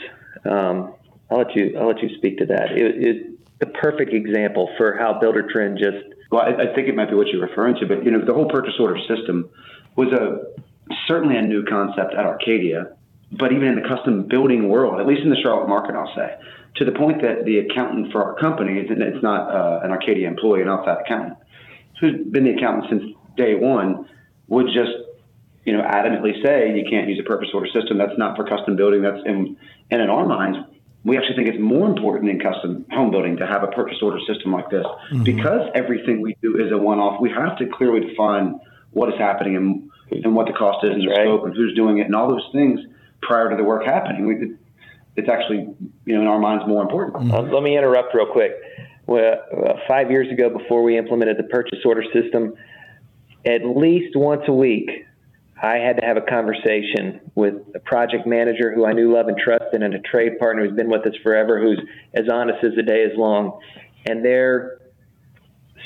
Um, 0.44 0.94
I'll 1.30 1.38
let 1.38 1.54
you. 1.54 1.76
I'll 1.78 1.88
let 1.88 2.02
you 2.02 2.10
speak 2.16 2.38
to 2.38 2.46
that. 2.46 2.72
It, 2.72 3.06
it, 3.06 3.58
the 3.60 3.66
perfect 3.66 4.12
example 4.12 4.70
for 4.76 4.96
how 4.96 5.18
Buildertrend 5.20 5.78
just. 5.78 6.04
Well, 6.30 6.42
I, 6.42 6.70
I 6.70 6.74
think 6.74 6.88
it 6.88 6.94
might 6.94 7.08
be 7.10 7.14
what 7.14 7.28
you're 7.28 7.46
referring 7.46 7.76
to, 7.76 7.86
but 7.86 8.04
you 8.04 8.10
know, 8.10 8.24
the 8.24 8.34
whole 8.34 8.48
purchase 8.48 8.74
order 8.78 8.98
system 9.08 9.48
was 9.96 10.08
a 10.12 10.44
certainly 11.06 11.36
a 11.36 11.42
new 11.42 11.64
concept 11.64 12.14
at 12.14 12.24
Arcadia. 12.24 12.96
but 13.32 13.52
even 13.52 13.68
in 13.68 13.74
the 13.76 13.86
custom 13.88 14.26
building 14.26 14.68
world, 14.68 15.00
at 15.00 15.06
least 15.06 15.22
in 15.22 15.30
the 15.30 15.36
Charlotte 15.42 15.68
market, 15.68 15.94
I'll 15.94 16.14
say, 16.14 16.36
to 16.76 16.84
the 16.84 16.92
point 16.92 17.20
that 17.22 17.44
the 17.44 17.58
accountant 17.58 18.12
for 18.12 18.22
our 18.22 18.34
company, 18.38 18.78
and 18.80 19.02
it's 19.02 19.22
not 19.22 19.50
uh, 19.50 19.80
an 19.82 19.90
Arcadia 19.90 20.26
employee, 20.28 20.62
an 20.62 20.68
outside 20.68 20.98
accountant, 21.04 21.36
who's 22.00 22.26
been 22.30 22.44
the 22.44 22.52
accountant 22.52 22.86
since 22.88 23.14
day 23.36 23.54
one, 23.54 24.08
would 24.48 24.66
just 24.66 24.92
you 25.68 25.76
know 25.76 25.82
adamantly 25.82 26.32
say 26.42 26.72
you 26.74 26.86
can't 26.88 27.08
use 27.10 27.20
a 27.20 27.28
purchase 27.28 27.50
order 27.52 27.66
system. 27.66 27.98
That's 27.98 28.16
not 28.16 28.36
for 28.36 28.44
custom 28.48 28.74
building. 28.74 29.02
That's 29.02 29.20
in 29.26 29.58
and 29.90 30.00
in 30.00 30.08
our 30.08 30.24
minds, 30.24 30.58
we 31.04 31.18
actually 31.18 31.36
think 31.36 31.48
it's 31.48 31.60
more 31.60 31.86
important 31.86 32.30
in 32.30 32.40
custom 32.40 32.86
home 32.90 33.10
building 33.10 33.36
to 33.36 33.46
have 33.46 33.62
a 33.62 33.66
purchase 33.68 33.98
order 34.00 34.18
system 34.26 34.50
like 34.50 34.70
this 34.70 34.86
mm-hmm. 34.86 35.24
because 35.24 35.68
everything 35.74 36.22
we 36.22 36.36
do 36.40 36.56
is 36.56 36.72
a 36.72 36.78
one-off. 36.78 37.20
We 37.20 37.30
have 37.30 37.58
to 37.58 37.66
clearly 37.66 38.08
define 38.08 38.58
what 38.92 39.10
is 39.10 39.18
happening 39.18 39.56
and, 39.56 40.24
and 40.24 40.34
what 40.34 40.46
the 40.46 40.54
cost 40.54 40.84
is 40.84 40.92
and 40.92 41.02
the 41.02 41.08
right. 41.08 41.26
scope 41.26 41.44
and 41.44 41.54
who's 41.54 41.74
doing 41.74 41.98
it 41.98 42.06
and 42.06 42.14
all 42.14 42.30
those 42.30 42.48
things 42.52 42.80
prior 43.20 43.50
to 43.50 43.56
the 43.56 43.62
work 43.62 43.84
happening. 43.84 44.26
We, 44.26 44.56
it's 45.16 45.28
actually, 45.28 45.68
you 46.06 46.14
know, 46.14 46.22
in 46.22 46.26
our 46.28 46.38
minds 46.38 46.64
more 46.66 46.82
important. 46.82 47.16
Mm-hmm. 47.16 47.34
Uh, 47.34 47.42
let 47.52 47.62
me 47.62 47.76
interrupt 47.76 48.14
real 48.14 48.32
quick. 48.32 48.52
Well, 49.06 49.36
uh, 49.52 49.74
five 49.86 50.10
years 50.10 50.32
ago, 50.32 50.48
before 50.48 50.82
we 50.82 50.96
implemented 50.96 51.36
the 51.36 51.44
purchase 51.44 51.80
order 51.84 52.04
system, 52.14 52.54
at 53.44 53.64
least 53.64 54.16
once 54.16 54.42
a 54.48 54.52
week, 54.52 55.06
I 55.60 55.76
had 55.76 55.96
to 55.96 56.06
have 56.06 56.16
a 56.16 56.22
conversation 56.22 57.20
with 57.34 57.54
a 57.74 57.80
project 57.80 58.26
manager 58.26 58.72
who 58.72 58.86
I 58.86 58.92
knew, 58.92 59.12
love, 59.12 59.26
and 59.28 59.36
trusted, 59.36 59.82
and 59.82 59.94
a 59.94 59.98
trade 60.00 60.38
partner 60.38 60.64
who's 60.64 60.76
been 60.76 60.88
with 60.88 61.06
us 61.06 61.14
forever, 61.22 61.60
who's 61.60 61.80
as 62.14 62.28
honest 62.32 62.62
as 62.64 62.74
the 62.76 62.82
day 62.82 63.00
is 63.00 63.16
long. 63.16 63.60
And 64.06 64.24
they're 64.24 64.78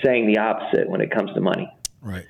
saying 0.04 0.26
the 0.26 0.38
opposite 0.38 0.88
when 0.88 1.00
it 1.00 1.10
comes 1.10 1.32
to 1.34 1.40
money. 1.40 1.72
Right. 2.00 2.26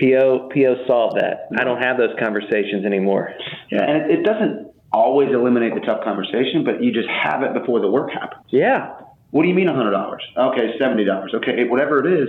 PO 0.00 0.48
PO 0.54 0.86
solved 0.86 1.20
that. 1.20 1.48
I 1.58 1.64
don't 1.64 1.82
have 1.82 1.98
those 1.98 2.16
conversations 2.18 2.86
anymore. 2.86 3.34
Yeah, 3.70 3.82
and 3.82 4.10
it, 4.10 4.20
it 4.20 4.22
doesn't 4.24 4.72
always 4.90 5.28
eliminate 5.30 5.74
the 5.74 5.80
tough 5.80 6.02
conversation, 6.02 6.64
but 6.64 6.82
you 6.82 6.92
just 6.92 7.08
have 7.08 7.42
it 7.42 7.52
before 7.52 7.80
the 7.80 7.90
work 7.90 8.10
happens. 8.10 8.44
Yeah. 8.48 8.94
What 9.30 9.42
do 9.42 9.48
you 9.48 9.54
mean 9.54 9.68
hundred 9.68 9.90
dollars? 9.90 10.22
Okay, 10.36 10.78
seventy 10.78 11.04
dollars. 11.04 11.32
Okay, 11.34 11.64
whatever 11.64 12.06
it 12.06 12.22
is, 12.22 12.28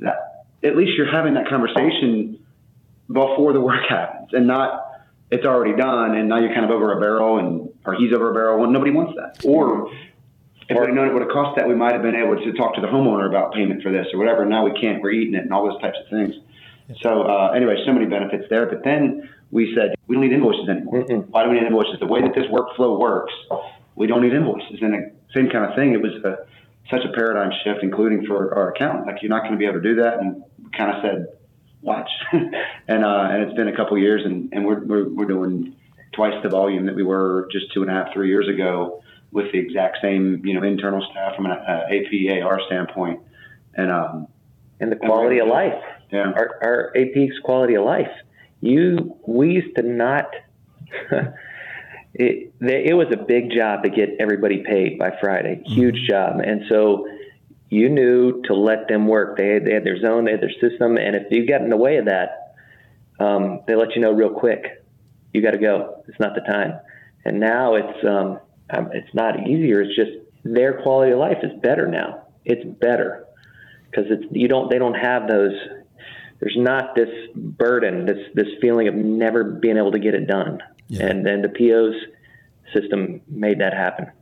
that 0.00 0.46
at 0.64 0.76
least 0.76 0.92
you're 0.96 1.10
having 1.10 1.34
that 1.34 1.48
conversation 1.48 2.38
before 3.08 3.52
the 3.52 3.60
work 3.60 3.84
happens 3.88 4.30
and 4.32 4.46
not 4.46 4.80
it's 5.30 5.46
already 5.46 5.76
done 5.76 6.16
and 6.16 6.28
now 6.28 6.38
you're 6.38 6.52
kind 6.52 6.64
of 6.64 6.70
over 6.70 6.96
a 6.96 7.00
barrel 7.00 7.38
and 7.38 7.68
or 7.84 7.94
he's 7.94 8.12
over 8.12 8.30
a 8.30 8.34
barrel 8.34 8.60
when 8.60 8.72
nobody 8.72 8.90
wants 8.90 9.14
that. 9.16 9.44
Or 9.44 9.90
if 10.68 10.78
we'd 10.78 10.94
known 10.94 11.08
it 11.08 11.12
would 11.12 11.22
have 11.22 11.30
cost 11.30 11.56
that, 11.56 11.68
we 11.68 11.74
might 11.74 11.92
have 11.92 12.02
been 12.02 12.16
able 12.16 12.36
to 12.36 12.52
talk 12.52 12.74
to 12.74 12.80
the 12.80 12.86
homeowner 12.86 13.28
about 13.28 13.52
payment 13.52 13.82
for 13.82 13.92
this 13.92 14.06
or 14.12 14.18
whatever. 14.18 14.44
Now 14.44 14.64
we 14.64 14.72
can't. 14.80 15.02
We're 15.02 15.12
eating 15.12 15.34
it 15.34 15.42
and 15.42 15.52
all 15.52 15.68
those 15.68 15.80
types 15.80 15.98
of 16.02 16.08
things. 16.08 16.34
So 17.02 17.22
uh, 17.22 17.52
anyway, 17.54 17.76
so 17.86 17.92
many 17.92 18.06
benefits 18.06 18.44
there. 18.48 18.66
But 18.66 18.84
then 18.84 19.28
we 19.50 19.74
said 19.74 19.94
we 20.06 20.16
don't 20.16 20.24
need 20.24 20.32
invoices 20.32 20.68
anymore. 20.68 21.04
Mm-mm. 21.04 21.28
Why 21.28 21.44
do 21.44 21.50
we 21.50 21.56
need 21.56 21.66
invoices? 21.66 22.00
The 22.00 22.06
way 22.06 22.22
that 22.22 22.34
this 22.34 22.46
workflow 22.46 22.98
works, 22.98 23.32
we 23.94 24.06
don't 24.06 24.22
need 24.22 24.32
invoices. 24.32 24.78
And 24.80 24.94
the 24.94 25.12
same 25.34 25.50
kind 25.50 25.64
of 25.64 25.76
thing. 25.76 25.92
It 25.92 26.02
was 26.02 26.12
a, 26.24 26.46
such 26.90 27.04
a 27.04 27.12
paradigm 27.12 27.50
shift, 27.64 27.82
including 27.82 28.26
for 28.26 28.54
our 28.54 28.72
accountant. 28.72 29.06
Like 29.06 29.22
you're 29.22 29.30
not 29.30 29.42
going 29.42 29.52
to 29.52 29.58
be 29.58 29.66
able 29.66 29.80
to 29.80 29.82
do 29.82 29.96
that. 29.96 30.18
And 30.18 30.42
we 30.62 30.70
kind 30.76 30.90
of 30.90 31.02
said, 31.02 31.26
watch. 31.84 32.08
and 32.32 33.04
uh, 33.04 33.28
and 33.30 33.42
it's 33.42 33.54
been 33.54 33.68
a 33.68 33.76
couple 33.76 33.96
years, 33.98 34.22
and, 34.24 34.52
and 34.52 34.64
we're, 34.66 34.84
we're 34.84 35.08
we're 35.08 35.26
doing 35.26 35.76
twice 36.12 36.34
the 36.42 36.48
volume 36.48 36.86
that 36.86 36.94
we 36.94 37.02
were 37.02 37.48
just 37.52 37.72
two 37.72 37.82
and 37.82 37.90
a 37.90 37.94
half, 37.94 38.12
three 38.12 38.28
years 38.28 38.48
ago 38.48 39.02
with 39.30 39.50
the 39.52 39.58
exact 39.58 39.98
same 40.00 40.44
you 40.44 40.54
know 40.54 40.62
internal 40.62 41.06
staff 41.10 41.36
from 41.36 41.46
an 41.46 41.52
uh, 41.52 41.86
APAR 41.90 42.66
standpoint, 42.66 43.20
and 43.74 43.90
um, 43.90 44.28
and 44.80 44.90
the 44.90 44.96
quality 44.96 45.38
and 45.38 45.48
of 45.48 45.54
life. 45.54 45.82
Yeah, 46.10 46.32
our, 46.34 46.58
our 46.62 46.92
AP's 46.96 47.38
quality 47.42 47.74
of 47.74 47.84
life. 47.84 48.10
You 48.60 49.16
we 49.26 49.52
used 49.52 49.76
to 49.76 49.82
not. 49.82 50.30
it 52.14 52.54
it 52.60 52.96
was 52.96 53.08
a 53.12 53.16
big 53.16 53.50
job 53.50 53.82
to 53.82 53.90
get 53.90 54.10
everybody 54.18 54.62
paid 54.64 54.98
by 54.98 55.12
Friday, 55.20 55.62
huge 55.66 55.96
mm-hmm. 55.96 56.06
job, 56.06 56.40
and 56.40 56.62
so 56.68 57.06
you 57.74 57.88
knew 57.88 58.40
to 58.42 58.54
let 58.54 58.86
them 58.86 59.08
work. 59.08 59.36
They 59.36 59.48
had, 59.48 59.64
they 59.64 59.74
had 59.74 59.84
their 59.84 60.00
zone, 60.00 60.24
they 60.24 60.30
had 60.30 60.40
their 60.40 60.54
system, 60.60 60.96
and 60.96 61.16
if 61.16 61.24
you 61.30 61.46
got 61.46 61.60
in 61.60 61.70
the 61.70 61.76
way 61.76 61.96
of 61.96 62.04
that, 62.04 62.54
um, 63.18 63.62
they 63.66 63.74
let 63.74 63.96
you 63.96 64.00
know 64.00 64.12
real 64.12 64.30
quick. 64.30 64.84
You 65.32 65.42
got 65.42 65.52
to 65.52 65.58
go. 65.58 66.04
It's 66.06 66.20
not 66.20 66.36
the 66.36 66.40
time. 66.42 66.78
And 67.24 67.40
now 67.40 67.74
it's 67.74 68.04
um, 68.06 68.38
it's 68.92 69.12
not 69.14 69.48
easier. 69.48 69.82
It's 69.82 69.96
just 69.96 70.12
their 70.44 70.82
quality 70.82 71.12
of 71.12 71.18
life 71.18 71.38
is 71.42 71.50
better 71.60 71.88
now. 71.88 72.28
It's 72.44 72.64
better 72.78 73.26
because 73.90 74.04
it's 74.10 74.24
you 74.30 74.46
don't 74.46 74.70
they 74.70 74.78
don't 74.78 74.94
have 74.94 75.26
those. 75.26 75.54
There's 76.38 76.56
not 76.56 76.94
this 76.94 77.08
burden, 77.34 78.06
this 78.06 78.18
this 78.34 78.48
feeling 78.60 78.86
of 78.86 78.94
never 78.94 79.42
being 79.42 79.78
able 79.78 79.92
to 79.92 79.98
get 79.98 80.14
it 80.14 80.28
done. 80.28 80.62
Yeah. 80.86 81.06
And 81.06 81.26
then 81.26 81.42
the 81.42 81.48
POs 81.48 81.96
system 82.72 83.20
made 83.28 83.60
that 83.60 83.74
happen. 83.74 84.12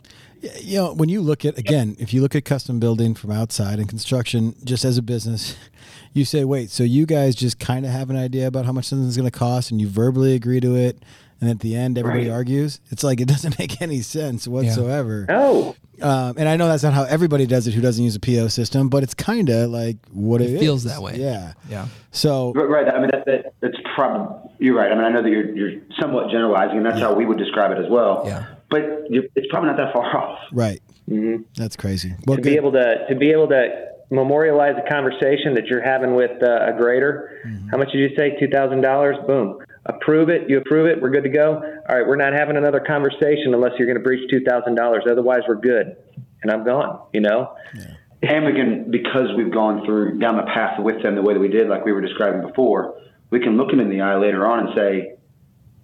You 0.61 0.79
know, 0.79 0.93
when 0.95 1.09
you 1.09 1.21
look 1.21 1.45
at 1.45 1.57
again, 1.57 1.97
if 2.01 2.13
you 2.13 2.21
look 2.21 2.35
at 2.35 2.45
custom 2.45 2.81
building 2.81 3.15
from 3.15 3.31
outside 3.31 3.79
and 3.79 3.89
construction, 3.89 4.55
just 4.65 4.85
as 4.85 4.99
a 4.99 5.03
business, 5.03 5.57
you 6.13 6.25
say, 6.25 6.45
"Wait, 6.45 6.71
so 6.71 6.83
you 6.83 7.07
guys 7.07 7.37
just 7.37 7.61
kind 7.61 7.87
of 7.87 7.93
have 7.93 8.11
an 8.11 8.17
idea 8.17 8.49
about 8.49 8.65
how 8.67 8.73
much 8.73 8.87
something's 8.87 9.17
going 9.17 9.31
to 9.31 9.39
cost, 9.39 9.71
and 9.71 9.81
you 9.81 9.89
verbally 9.89 10.35
agree 10.35 10.59
to 10.59 10.75
it, 10.75 11.01
and 11.41 11.49
at 11.49 11.61
the 11.61 11.77
end, 11.77 11.97
everybody 11.97 12.29
right. 12.29 12.35
argues." 12.35 12.81
It's 12.91 13.05
like 13.05 13.21
it 13.21 13.29
doesn't 13.29 13.57
make 13.61 13.81
any 13.81 14.01
sense 14.01 14.49
whatsoever. 14.49 15.27
Yeah. 15.29 15.37
No. 15.37 15.77
Um, 16.01 16.35
and 16.37 16.49
I 16.49 16.57
know 16.57 16.67
that's 16.67 16.83
not 16.83 16.95
how 16.95 17.05
everybody 17.05 17.47
does 17.47 17.69
it 17.69 17.75
who 17.75 17.81
doesn't 17.81 18.03
use 18.03 18.17
a 18.17 18.21
PO 18.21 18.49
system, 18.49 18.89
but 18.89 19.05
it's 19.05 19.15
kind 19.15 19.49
of 19.49 19.71
like 19.71 19.99
what 20.11 20.41
it, 20.41 20.51
it 20.51 20.59
feels 20.59 20.85
is. 20.85 20.91
that 20.91 21.01
way. 21.01 21.17
Yeah. 21.17 21.53
Yeah. 21.69 21.87
So 22.11 22.53
right. 22.55 22.89
I 22.89 22.99
mean, 22.99 23.11
that, 23.13 23.25
that 23.27 23.55
that's 23.61 23.77
probably 23.95 24.51
you're 24.59 24.75
right. 24.75 24.91
I 24.91 24.95
mean, 24.95 25.05
I 25.05 25.11
know 25.11 25.23
that 25.23 25.31
you're 25.31 25.55
you're 25.55 25.81
somewhat 26.01 26.31
generalizing, 26.31 26.79
and 26.79 26.87
that's 26.87 26.99
yeah. 26.99 27.07
how 27.07 27.15
we 27.15 27.27
would 27.27 27.39
describe 27.39 27.71
it 27.71 27.79
as 27.79 27.89
well. 27.89 28.25
Yeah. 28.27 28.47
But 28.73 29.05
it's 29.11 29.47
probably 29.51 29.69
not 29.69 29.77
that 29.77 29.93
far 29.93 30.17
off. 30.23 30.39
Right. 30.51 30.81
Mm-hmm. 31.09 31.43
That's 31.57 31.77
crazy. 31.77 32.15
Well, 32.27 32.37
to 32.37 32.43
good. 32.43 32.51
be 32.51 32.57
able 32.57 32.73
to 32.73 33.07
to 33.09 33.15
be 33.15 33.31
able 33.31 33.49
to 33.49 33.93
memorialize 34.11 34.75
a 34.85 34.89
conversation 34.91 35.55
that 35.55 35.67
you're 35.67 35.83
having 35.83 36.15
with 36.15 36.43
uh, 36.43 36.73
a 36.73 36.73
grader. 36.79 37.41
Mm-hmm. 37.47 37.69
How 37.69 37.77
much 37.77 37.93
did 37.93 37.99
you 37.99 38.17
say? 38.17 38.37
Two 38.41 38.49
thousand 38.49 38.81
dollars. 38.81 39.17
Boom. 39.27 39.59
Approve 39.85 40.31
it. 40.31 40.49
You 40.49 40.59
approve 40.59 40.87
it. 40.87 41.03
We're 41.03 41.11
good 41.11 41.25
to 41.25 41.29
go. 41.29 41.57
All 41.89 41.97
right. 41.97 42.07
We're 42.07 42.17
not 42.17 42.33
having 42.33 42.57
another 42.57 42.81
conversation 42.81 43.53
unless 43.53 43.73
you're 43.79 43.87
going 43.87 43.99
to 43.99 44.03
breach 44.03 44.31
two 44.31 44.41
thousand 44.41 44.75
dollars. 44.77 45.05
Otherwise, 45.11 45.43
we're 45.47 45.57
good. 45.57 45.97
And 46.43 46.51
I'm 46.51 46.65
gone. 46.65 47.07
You 47.13 47.21
know. 47.21 47.55
Yeah. 47.75 47.95
And 48.23 48.45
we 48.47 48.53
can, 48.53 48.89
because 48.89 49.35
we've 49.37 49.53
gone 49.53 49.85
through 49.85 50.21
down 50.21 50.37
the 50.37 50.45
path 50.45 50.79
with 50.79 51.03
them 51.03 51.17
the 51.17 51.23
way 51.23 51.35
that 51.35 51.41
we 51.41 51.49
did, 51.49 51.69
like 51.69 51.85
we 51.85 51.91
were 51.91 52.01
describing 52.01 52.47
before, 52.47 52.95
we 53.31 53.41
can 53.41 53.57
look 53.57 53.69
them 53.71 53.81
in 53.81 53.91
the 53.91 54.01
eye 54.01 54.17
later 54.17 54.47
on 54.47 54.61
and 54.61 54.69
say, 54.77 55.15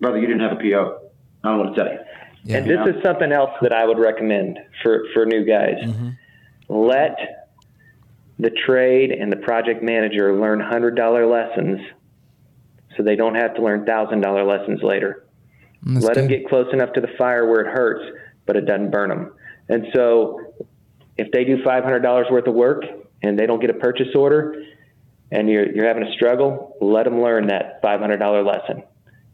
"Brother, 0.01 0.19
you 0.19 0.27
didn't 0.29 0.43
have 0.43 0.53
a 0.53 0.61
PO. 0.61 1.11
I 1.43 1.49
don't 1.49 1.59
know 1.59 1.65
what 1.65 1.75
to 1.75 1.83
tell 1.83 1.93
you." 1.93 1.99
Yeah. 2.49 2.59
And 2.59 2.71
this 2.71 2.97
is 2.97 3.03
something 3.05 3.31
else 3.31 3.51
that 3.61 3.75
I 3.75 3.85
would 3.85 3.99
recommend 3.99 4.59
for, 4.83 5.05
for 5.13 5.27
new 5.27 5.45
guys. 5.45 5.77
Mm-hmm. 5.85 6.09
Let 6.71 7.49
the 8.39 8.51
trade 8.67 9.13
and 9.13 9.31
the 9.31 9.37
project 9.37 9.83
manager 9.83 10.35
learn 10.35 10.59
$100 10.61 11.31
lessons 11.31 11.81
so 12.97 13.03
they 13.03 13.17
don't 13.17 13.35
have 13.35 13.55
to 13.57 13.63
learn 13.63 13.85
$1,000 13.85 14.47
lessons 14.47 14.83
later. 14.83 15.27
Mm, 15.85 15.95
that's 15.95 16.07
Let 16.07 16.15
good. 16.15 16.23
them 16.23 16.29
get 16.29 16.49
close 16.49 16.73
enough 16.73 16.95
to 16.95 17.03
the 17.03 17.11
fire 17.19 17.47
where 17.47 17.61
it 17.61 17.67
hurts, 17.67 18.19
but 18.47 18.57
it 18.57 18.63
doesn't 18.63 18.91
burn 18.91 19.11
them. 19.11 19.33
And 19.69 19.89
so 19.95 20.41
if 21.19 21.31
they 21.33 21.45
do 21.45 21.63
$500 21.63 22.33
worth 22.33 22.47
of 22.47 22.55
work 22.55 22.83
and 23.23 23.39
they 23.39 23.45
don't 23.45 23.61
get 23.61 23.69
a 23.69 23.75
purchase 23.75 24.15
order 24.15 24.65
and 25.31 25.51
you're, 25.51 25.71
you're 25.71 25.87
having 25.87 26.05
a 26.05 26.13
struggle, 26.15 26.79
let 26.81 27.05
them 27.05 27.21
learn 27.21 27.49
that 27.49 27.83
$500 27.83 28.47
lesson. 28.47 28.85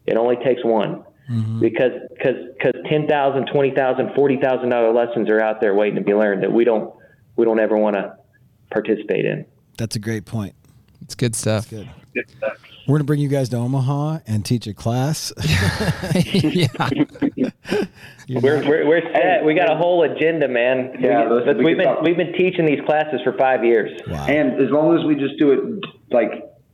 It 0.04 0.16
only 0.16 0.34
takes 0.44 0.64
one. 0.64 1.04
Mm-hmm. 1.30 1.60
Because 1.60 1.92
because 2.10 2.36
because 2.58 2.74
ten 2.88 3.06
thousand, 3.08 3.46
twenty 3.52 3.74
thousand, 3.74 4.14
forty 4.14 4.38
thousand 4.38 4.68
dollar 4.68 4.92
lessons 4.92 5.28
are 5.30 5.40
out 5.40 5.60
there 5.60 5.74
waiting 5.74 5.96
to 5.96 6.02
be 6.02 6.14
learned 6.14 6.42
that 6.42 6.52
we 6.52 6.64
don't 6.64 6.94
we 7.36 7.44
don't 7.44 7.58
ever 7.58 7.76
want 7.76 7.96
to 7.96 8.16
participate 8.70 9.24
in. 9.24 9.46
That's 9.78 9.96
a 9.96 9.98
great 9.98 10.24
point. 10.24 10.54
It's 11.00 11.14
good 11.14 11.34
stuff. 11.34 11.70
Good. 11.70 11.88
good 12.14 12.30
stuff. 12.36 12.58
We're 12.86 12.98
gonna 12.98 13.04
bring 13.04 13.20
you 13.20 13.28
guys 13.28 13.48
to 13.50 13.56
Omaha 13.56 14.18
and 14.26 14.44
teach 14.44 14.66
a 14.66 14.74
class. 14.74 15.32
yeah. 16.24 16.66
we're, 18.28 18.62
we're, 18.62 18.86
we're 18.86 19.12
set. 19.12 19.44
We 19.44 19.54
got 19.54 19.72
a 19.72 19.76
whole 19.76 20.02
agenda, 20.02 20.48
man. 20.48 20.94
Yeah, 21.00 21.28
we, 21.28 21.40
we 21.40 21.46
have 21.46 21.56
been 21.56 21.78
talk. 21.78 22.02
we've 22.02 22.16
been 22.16 22.34
teaching 22.34 22.66
these 22.66 22.80
classes 22.84 23.20
for 23.24 23.32
five 23.38 23.64
years. 23.64 23.98
Wow. 24.06 24.26
And 24.26 24.62
as 24.62 24.70
long 24.70 24.98
as 24.98 25.04
we 25.06 25.14
just 25.14 25.38
do 25.38 25.52
it 25.52 25.60
like 26.10 26.30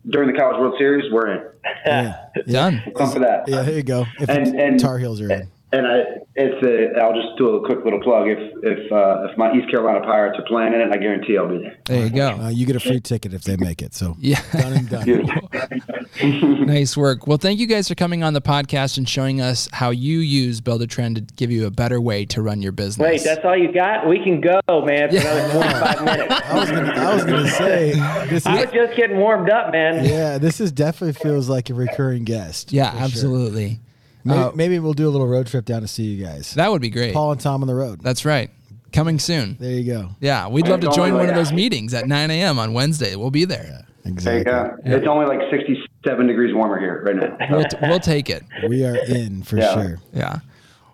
during 0.08 0.32
the 0.32 0.38
College 0.38 0.58
World 0.58 0.74
Series, 0.78 1.10
we're 1.12 1.30
in. 1.32 1.42
Yeah. 1.84 2.26
Done. 2.46 2.82
Come 2.96 3.10
for 3.12 3.18
that. 3.20 3.46
Yeah, 3.46 3.64
here 3.64 3.76
you 3.76 3.82
go. 3.82 4.06
If 4.18 4.28
and, 4.28 4.58
and 4.58 4.80
Tar 4.80 4.98
Heels 4.98 5.20
are 5.20 5.30
in. 5.30 5.50
And 5.72 5.86
I, 5.86 5.98
it's 6.34 6.66
a, 6.66 7.00
I'll 7.00 7.14
just 7.14 7.38
do 7.38 7.56
a 7.56 7.64
quick 7.64 7.84
little 7.84 8.00
plug. 8.00 8.26
If 8.26 8.38
if 8.64 8.90
uh, 8.90 9.28
if 9.30 9.38
my 9.38 9.52
East 9.52 9.70
Carolina 9.70 10.00
Pirates 10.00 10.36
are 10.38 10.44
playing 10.46 10.74
in 10.74 10.80
it, 10.80 10.88
I 10.92 10.96
guarantee 10.96 11.38
I'll 11.38 11.48
be 11.48 11.58
there. 11.58 11.78
There 11.84 12.04
you 12.06 12.10
go. 12.10 12.30
Uh, 12.30 12.48
you 12.48 12.66
get 12.66 12.74
a 12.74 12.80
free 12.80 13.00
ticket 13.00 13.34
if 13.34 13.44
they 13.44 13.56
make 13.56 13.80
it. 13.80 13.94
So 13.94 14.16
yeah, 14.20 14.42
done 14.52 14.72
and 14.72 14.88
done. 14.88 16.66
nice 16.66 16.96
work. 16.96 17.28
Well, 17.28 17.38
thank 17.38 17.60
you 17.60 17.68
guys 17.68 17.86
for 17.86 17.94
coming 17.94 18.24
on 18.24 18.34
the 18.34 18.40
podcast 18.40 18.98
and 18.98 19.08
showing 19.08 19.40
us 19.40 19.68
how 19.72 19.90
you 19.90 20.18
use 20.18 20.60
Buildertrend 20.60 21.14
to 21.14 21.20
give 21.34 21.52
you 21.52 21.66
a 21.66 21.70
better 21.70 22.00
way 22.00 22.24
to 22.26 22.42
run 22.42 22.62
your 22.62 22.72
business. 22.72 23.04
Wait, 23.04 23.22
that's 23.22 23.44
all 23.44 23.56
you 23.56 23.72
got? 23.72 24.08
We 24.08 24.22
can 24.24 24.40
go, 24.40 24.60
man, 24.68 25.10
for 25.10 25.14
yeah. 25.16 25.36
another 25.36 25.52
twenty 25.52 25.74
five 25.74 26.04
minutes. 26.04 26.34
I 26.46 26.58
was 26.58 26.70
gonna, 26.70 26.92
I 26.92 27.14
was 27.14 27.24
gonna 27.24 27.48
say 27.48 27.92
this. 28.28 28.44
I 28.44 28.64
was 28.64 28.72
just 28.72 28.96
getting 28.96 29.18
warmed 29.18 29.50
up, 29.50 29.70
man. 29.70 30.04
Yeah, 30.04 30.38
this 30.38 30.60
is 30.60 30.72
definitely 30.72 31.12
feels 31.12 31.48
like 31.48 31.70
a 31.70 31.74
recurring 31.74 32.24
guest. 32.24 32.72
Yeah, 32.72 32.92
absolutely. 32.92 33.68
Sure. 33.68 33.89
Maybe, 34.24 34.38
Uh, 34.38 34.50
maybe 34.54 34.78
we'll 34.78 34.92
do 34.92 35.08
a 35.08 35.10
little 35.10 35.26
road 35.28 35.46
trip 35.46 35.64
down 35.64 35.80
to 35.82 35.88
see 35.88 36.04
you 36.04 36.24
guys. 36.24 36.54
That 36.54 36.70
would 36.70 36.82
be 36.82 36.90
great. 36.90 37.14
Paul 37.14 37.32
and 37.32 37.40
Tom 37.40 37.62
on 37.62 37.66
the 37.68 37.74
road. 37.74 38.00
That's 38.02 38.24
right. 38.24 38.50
Coming 38.92 39.18
soon. 39.18 39.56
There 39.60 39.70
you 39.72 39.84
go. 39.84 40.10
Yeah, 40.20 40.48
we'd 40.48 40.66
love 40.66 40.80
to 40.80 40.88
join 40.90 41.12
only 41.12 41.26
one 41.26 41.28
of 41.28 41.34
those 41.36 41.52
meetings 41.52 41.94
at 41.94 42.06
9 42.08 42.30
a.m. 42.30 42.58
on 42.58 42.72
Wednesday. 42.72 43.14
We'll 43.16 43.30
be 43.30 43.44
there. 43.44 43.62
There 43.62 43.84
you 44.04 44.12
Exactly. 44.12 44.44
go. 44.52 44.76
It's 44.84 45.06
only 45.06 45.26
like 45.26 45.40
67 45.50 46.26
degrees 46.26 46.54
warmer 46.54 46.80
here 46.80 47.02
right 47.04 47.14
now. 47.16 47.36
We'll, 47.56 47.64
t- 47.64 47.76
we'll 47.82 48.00
take 48.00 48.28
it. 48.30 48.42
We 48.68 48.84
are 48.84 48.96
in 48.96 49.42
for 49.42 49.58
Yeah. 49.58 49.74
sure. 49.74 49.98
Yeah. 50.12 50.38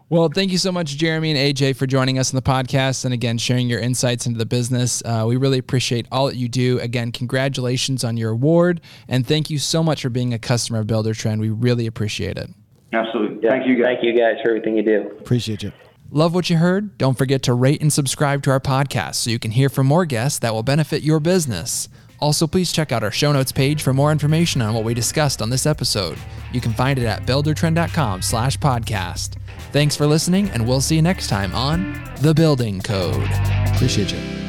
Well, 0.08 0.28
thank 0.28 0.52
you 0.52 0.58
so 0.58 0.70
much, 0.70 0.96
Jeremy 0.98 1.30
and 1.32 1.38
AJ, 1.38 1.74
for 1.74 1.86
joining 1.86 2.18
us 2.18 2.32
on 2.32 2.36
the 2.36 2.42
podcast 2.42 3.04
and 3.04 3.12
again 3.14 3.38
sharing 3.38 3.68
your 3.68 3.80
insights 3.80 4.26
into 4.26 4.38
the 4.38 4.46
business. 4.46 5.02
Uh, 5.04 5.24
we 5.26 5.36
really 5.36 5.58
appreciate 5.58 6.06
all 6.12 6.26
that 6.26 6.36
you 6.36 6.48
do. 6.48 6.78
Again, 6.80 7.10
congratulations 7.10 8.04
on 8.04 8.16
your 8.16 8.30
award, 8.30 8.80
and 9.08 9.26
thank 9.26 9.50
you 9.50 9.58
so 9.58 9.82
much 9.82 10.02
for 10.02 10.08
being 10.10 10.32
a 10.34 10.38
customer 10.38 10.78
of 10.80 10.86
Buildertrend. 10.86 11.40
We 11.40 11.48
really 11.50 11.86
appreciate 11.88 12.36
it. 12.38 12.50
Absolutely. 12.96 13.38
Yeah, 13.42 13.50
Thank 13.50 13.66
you, 13.66 13.76
guys. 13.76 13.84
Thank 13.84 14.04
you 14.04 14.18
guys 14.18 14.36
for 14.42 14.50
everything 14.50 14.76
you 14.76 14.82
do. 14.82 15.10
Appreciate 15.18 15.62
you. 15.62 15.72
Love 16.10 16.34
what 16.34 16.48
you 16.48 16.56
heard? 16.56 16.96
Don't 16.98 17.18
forget 17.18 17.42
to 17.44 17.54
rate 17.54 17.80
and 17.82 17.92
subscribe 17.92 18.42
to 18.44 18.50
our 18.50 18.60
podcast 18.60 19.16
so 19.16 19.30
you 19.30 19.38
can 19.38 19.50
hear 19.50 19.68
from 19.68 19.86
more 19.86 20.04
guests 20.04 20.38
that 20.38 20.54
will 20.54 20.62
benefit 20.62 21.02
your 21.02 21.18
business. 21.20 21.88
Also, 22.20 22.46
please 22.46 22.72
check 22.72 22.92
out 22.92 23.02
our 23.02 23.10
show 23.10 23.32
notes 23.32 23.52
page 23.52 23.82
for 23.82 23.92
more 23.92 24.12
information 24.12 24.62
on 24.62 24.72
what 24.72 24.84
we 24.84 24.94
discussed 24.94 25.42
on 25.42 25.50
this 25.50 25.66
episode. 25.66 26.16
You 26.52 26.60
can 26.60 26.72
find 26.72 26.98
it 26.98 27.04
at 27.04 27.26
buildertrend.com 27.26 28.22
slash 28.22 28.56
podcast. 28.58 29.34
Thanks 29.72 29.96
for 29.96 30.06
listening, 30.06 30.48
and 30.50 30.66
we'll 30.66 30.80
see 30.80 30.96
you 30.96 31.02
next 31.02 31.26
time 31.28 31.54
on 31.54 32.02
The 32.20 32.32
Building 32.32 32.80
Code. 32.80 33.28
Appreciate 33.74 34.12
you. 34.12 34.45